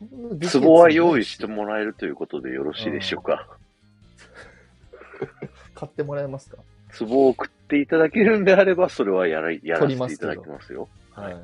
[0.00, 3.48] 壺は用意してもらえるということでよろしいでしょうか？
[5.74, 6.58] 買ってもらえますか？
[6.98, 10.88] 壺を送っていただけるんであれば、それはやらやらせていただきますよ。
[11.10, 11.36] はい。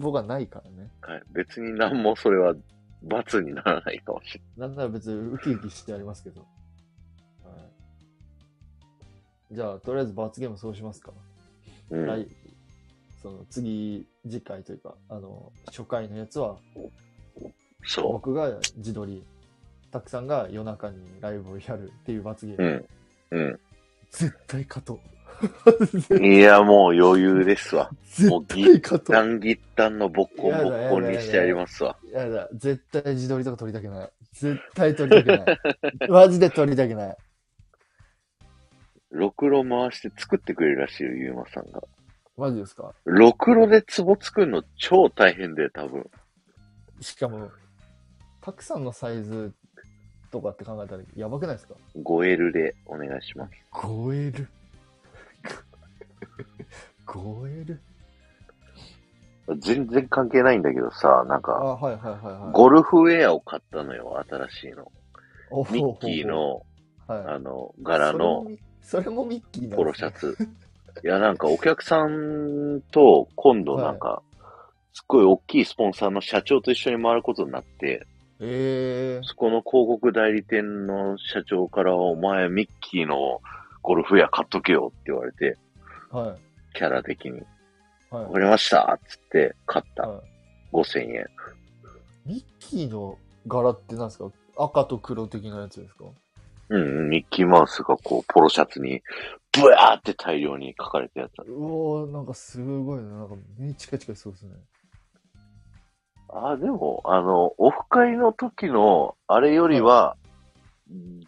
[0.00, 0.88] 壺がないからね。
[1.02, 1.22] はい。
[1.32, 2.54] 別に何もそれは
[3.02, 6.40] 罰にならないかもしれなんなら別にウキウキしてありますけど。
[6.40, 6.46] は
[9.50, 9.54] い。
[9.54, 11.12] じゃあ、とりあえず罰ゲームそうしますか。
[11.90, 12.00] ない。
[12.00, 12.06] うん。
[12.06, 12.28] 来、
[13.22, 16.56] その次、次回というか、あの、初回のやつは、
[17.86, 19.24] そ僕が自撮り、
[19.90, 22.88] たくさんが夜中にライブをやるっていう罰ゲーム。
[23.30, 23.42] うん。
[23.48, 23.60] う
[24.10, 25.00] 絶対勝とん。
[26.10, 26.26] う。
[26.26, 27.90] いや、もう余裕ですわ。
[28.28, 29.16] もう絶対勝とう。
[29.16, 31.96] 断ぎったんのボッコンボッコンにしてやりますわ。
[32.12, 34.10] やだ、絶対自撮りとか撮りたくない。
[34.32, 35.58] 絶対撮りたくない。
[36.08, 37.16] マジで撮りたくない。
[39.10, 41.82] ろくろ回して作ってくれるらしいよ、ゆうまさんが。
[42.36, 42.92] マジですか？
[43.04, 46.10] ろくろで壺作るの超大変で、多分。
[47.00, 47.50] しかも、
[48.44, 49.54] たくさんのサイズ
[50.30, 53.52] とかって考えたらやばくないですか？5L でお願いします。
[53.72, 54.46] 5L。
[57.08, 57.78] 5L?
[59.60, 62.52] 全然関係ないんだけどさ、なんあ、か、はいはいはいはい。
[62.52, 64.92] ゴルフウェアを買ったのよ、新しいの。
[65.50, 66.66] おミッキー、の、
[67.06, 70.10] はい、あの、柄のそれもミそれもミッキーなんですねポロシャ。
[70.12, 70.36] ツ。
[71.02, 74.22] いや、なんかお客さんと今度なんか、
[74.92, 78.06] すっごい大きいスポンサーの社長と一緒に回ることになって、
[78.40, 83.40] ええそこの広告代理店の社長から、お前ミッキーの
[83.82, 85.56] ゴルフウェア買っとけよって言われて、
[86.10, 86.36] は
[86.74, 87.38] キャラ的に。
[87.38, 87.40] い。
[88.10, 90.08] はいわかりましたっつって買った。
[90.08, 90.22] は
[90.72, 91.08] 5000円。
[91.14, 91.14] い。
[92.26, 94.30] ミッキーの柄ってなんですか？
[94.56, 96.04] 赤と黒的なやつですか？
[96.70, 99.02] うん、ミッキーマウスがこう、ポロシャツに、
[99.52, 101.44] ブワーって大量に書かれたやつだ。
[101.46, 103.18] うおーなんかすごいな。
[103.18, 104.52] なんか目チカチカしそうですね。
[106.36, 110.16] あ、でも、あの、オフ会の時の、あれよりは、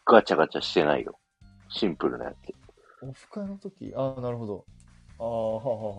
[0.04, 1.18] ガチャガチャしてないよ。
[1.68, 2.52] シンプルなやつ。
[3.02, 3.92] オフ会の時？
[3.96, 4.64] ああ、なるほど。
[5.18, 5.94] ああ、はあはあは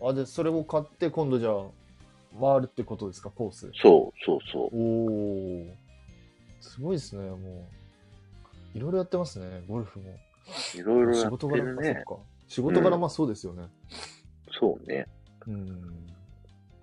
[0.00, 0.10] あはあ。
[0.10, 1.64] あ、で、それを買って今度じゃあ、
[2.40, 3.30] 回るってことですか？
[3.30, 3.70] コース。
[3.74, 5.66] そう、そうそおお
[6.60, 8.78] すごいですね、もう。
[8.78, 10.10] いろいろやってますね、ゴルフも。
[10.74, 10.78] う。
[10.78, 12.04] いろいろ仕やって事柄か、るね。
[12.06, 12.22] そっか。
[12.46, 13.64] 仕事柄、まあそうですよね。
[14.52, 15.06] そうね。
[15.48, 16.06] うん。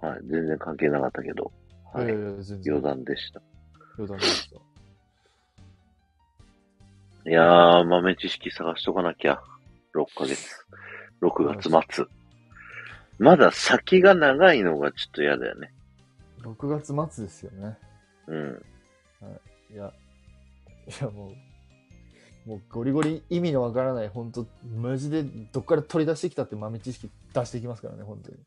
[0.01, 0.19] はい。
[0.27, 1.51] 全然関係なかったけど。
[1.93, 2.07] はいい。
[2.09, 2.27] やいや。
[2.65, 3.41] 余談でした。
[3.97, 4.57] 余談でした。
[7.29, 9.41] いやー、豆知識探しとかなきゃ。
[9.93, 10.65] 6ヶ月。
[11.21, 12.05] 6月末。
[13.19, 15.73] まだ先が長いのがちょっと嫌だよね。
[16.41, 17.77] 6月末ですよね。
[18.27, 18.65] うん。
[19.71, 19.91] いや、
[20.87, 21.33] いやも
[22.45, 24.45] う、もうゴリゴリ意味のわからない、本当
[24.75, 28.37] マジでどっから取り出してきたって豆知識出していきますからね、本当に。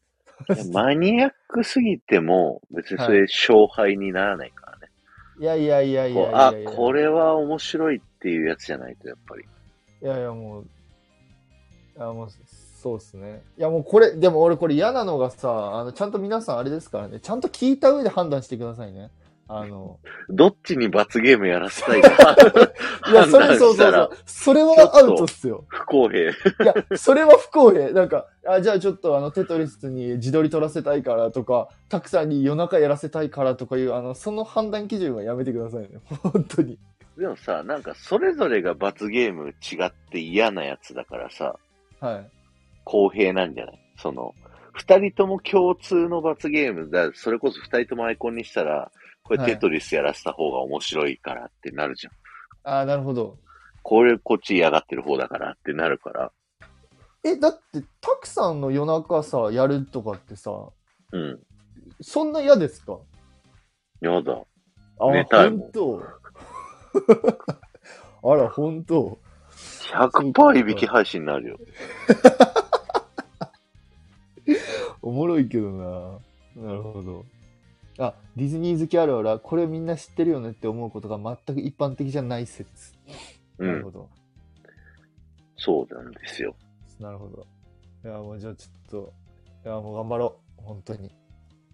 [0.72, 4.88] マニアックすぎても、別にそれ勝敗にならないからね。
[5.38, 9.45] いやいやいやいやいやいや、これは面白いっていうやつじゃないと、やっぱり。
[10.03, 10.62] いやいやもう、
[11.97, 12.28] いやもう、
[12.80, 13.43] そうですね。
[13.59, 19.11] いやもうこれ、でも俺これ嫌なのがさ、あの、ちゃんと皆さんあれですからね、ちゃんと聞いた上で判断してくださいね。
[19.53, 19.98] あの、
[20.28, 22.36] どっちに罰ゲームやらせたいか
[23.11, 24.11] いや、それそうそうそう。
[24.24, 25.64] それはアウトっすよ。
[25.68, 26.30] 不公平。
[26.30, 26.34] い
[26.64, 27.90] や、それは不公平。
[27.90, 35.88] なんか、あじゃあちょっとあの、テトリスに自撮り撮らせたいからとか、たくさんに夜中やらせたいからとかいう、あの、その判断基準はやめてくださいね。
[36.22, 36.78] 本当に。
[37.18, 41.57] でもさ、なんかそれぞれが罰ゲーム違って嫌なやつだからさ、
[41.98, 42.30] はい。
[42.84, 43.80] 公平なんじゃない？
[43.96, 44.32] その、
[44.72, 47.11] 二人とも共通の罰ゲームだ。
[47.12, 48.90] それこそ二人ともアイコンにしたら、
[49.31, 52.12] これはいテトリスやらせた方が面白いからってなるじゃん。
[52.64, 53.39] ああ、なるほど。
[53.83, 56.33] これこっち嫌がってる方だからってなるから。
[57.22, 60.51] え、だって、たくさんの夜中さ、やるとかってさ、
[61.12, 61.39] うん。
[62.01, 62.99] そんな嫌ですか？
[64.01, 64.43] やだ。
[64.99, 66.03] あ、寝たいもん本当
[68.33, 69.18] あら、本当
[69.93, 71.59] 100%いびき配信になるよ。
[75.03, 76.18] おもろいけどな。
[76.57, 77.24] なるほど。
[78.01, 82.94] あ、ディズニー好きあるあるは、これみんな知ってるよねって思うことが全く一般的じゃない説。
[83.59, 83.68] うん。
[83.68, 84.09] なるほど。
[85.57, 86.55] そうなんですよ。
[86.98, 87.46] なるほど。
[88.05, 89.12] いや、もうじゃあちょっと、
[89.66, 90.62] いや、もう頑張ろう。
[90.62, 91.14] 本当に。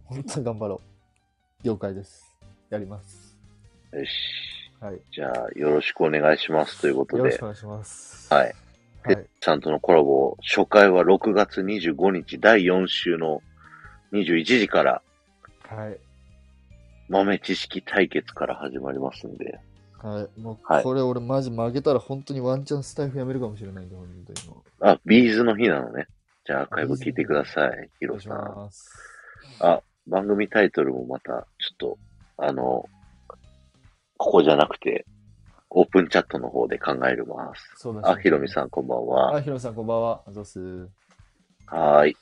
[0.04, 0.80] 本当に頑張ろ
[1.62, 1.66] う。
[1.66, 2.36] 了解です。
[2.70, 3.38] やります。
[3.92, 4.10] よし。
[4.80, 5.00] はい。
[5.12, 7.42] じゃあ、よろしくお願いしますということでよろしく。
[7.42, 8.34] お願いします。
[8.34, 8.54] はい。
[9.04, 9.16] はい。
[9.16, 13.40] てさんとのコラボ、初回は6月25日第4週の
[14.12, 15.02] 21時から
[15.68, 15.98] はい。
[17.08, 19.60] 豆知識対決から始まりますんで。
[19.98, 20.40] はい。
[20.40, 26.06] もう、はいこれ俺マジ負けたら本当にワンチャンスタイフやめるかもしれないんで、本当にもあ、ビーズの日なのね。
[26.44, 28.10] じゃあアーカイブ聞いてください、ヒう。
[28.10, 28.54] お願いしロさん。
[28.56, 28.90] ます。
[29.60, 31.38] あ、番組タイトルもまた、ちょ
[31.74, 31.98] っと、
[32.36, 32.88] あの、
[34.16, 35.06] ここじゃなくて、
[35.70, 37.72] オープンチャットの方で考えます。
[37.76, 39.36] そうだあ、ヒロミさんこんばんは。
[39.36, 40.22] あ、ヒロミさんこんばんは。
[40.26, 40.88] あざっす？
[41.66, 42.16] はーい。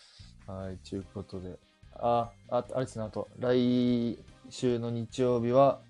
[0.46, 1.58] はい、ちゅうことで。
[1.96, 4.18] あ、ああれですね、あと、来
[4.54, 5.80] 週の日曜日は、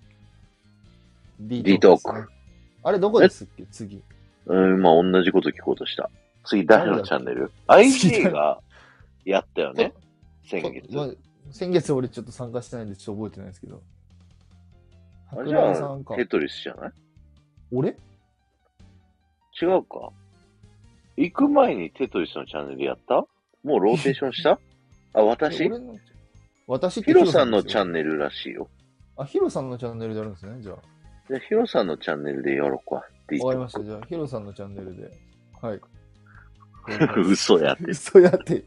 [1.39, 2.35] D ートークですね。
[2.83, 3.65] あれ、どこですっけ？
[3.67, 4.01] 次。
[4.47, 6.09] うん、まあ同じこと聞こうとした。
[6.45, 8.59] 次誰のチャンネル ?IG が
[9.23, 9.93] やったよね？
[10.49, 10.95] 先月。
[10.95, 11.09] まあ
[11.51, 13.81] 先月俺ちょっと参加してないんでちょっと覚えてないですけど。
[15.29, 16.17] 桜じゃ井さんかあ、。
[16.17, 16.91] テトリスじゃない？
[17.71, 17.89] 俺？
[19.61, 20.09] 違うか
[21.17, 23.15] 行く前にテトリスのチャンネルやった？
[23.63, 24.59] もうローテーションした？
[25.13, 25.65] あ、私？
[25.67, 25.95] 俺の
[26.67, 27.83] 私ヒロさんのチャ。
[27.83, 28.69] ンネルらしいよ。
[29.17, 30.77] あ、ヒロさんのチャンネルでやるんですね、じゃあ。
[31.27, 33.83] じゃあ、ヒロさんのチャンネルでやろうかわかりました。
[33.83, 35.11] じゃあ、ヒロさんのチャンネルで。
[35.61, 35.79] はい。
[35.79, 35.85] て。
[37.21, 37.83] 嘘やって。
[37.85, 38.63] 嘘やって。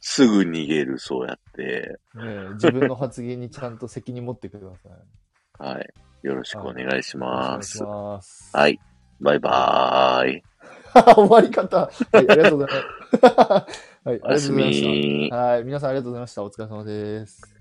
[0.00, 1.98] すぐ逃げる、そうやって。
[2.14, 5.70] ねえ自分の発言にちゃんと責任持ってください。
[5.70, 5.94] はい。
[6.22, 7.78] よろしくお願いしおます。
[7.78, 8.56] 願いします。
[8.56, 8.78] はい。
[9.20, 10.42] バイバーイ。
[11.16, 11.78] 終わり方。
[11.78, 12.82] はい、ありがとうござい
[13.20, 13.84] ます。
[14.04, 15.36] はい、ありがとうございました。
[15.36, 16.42] はい、皆さんありがとうございました。
[16.42, 17.53] お疲れ様です。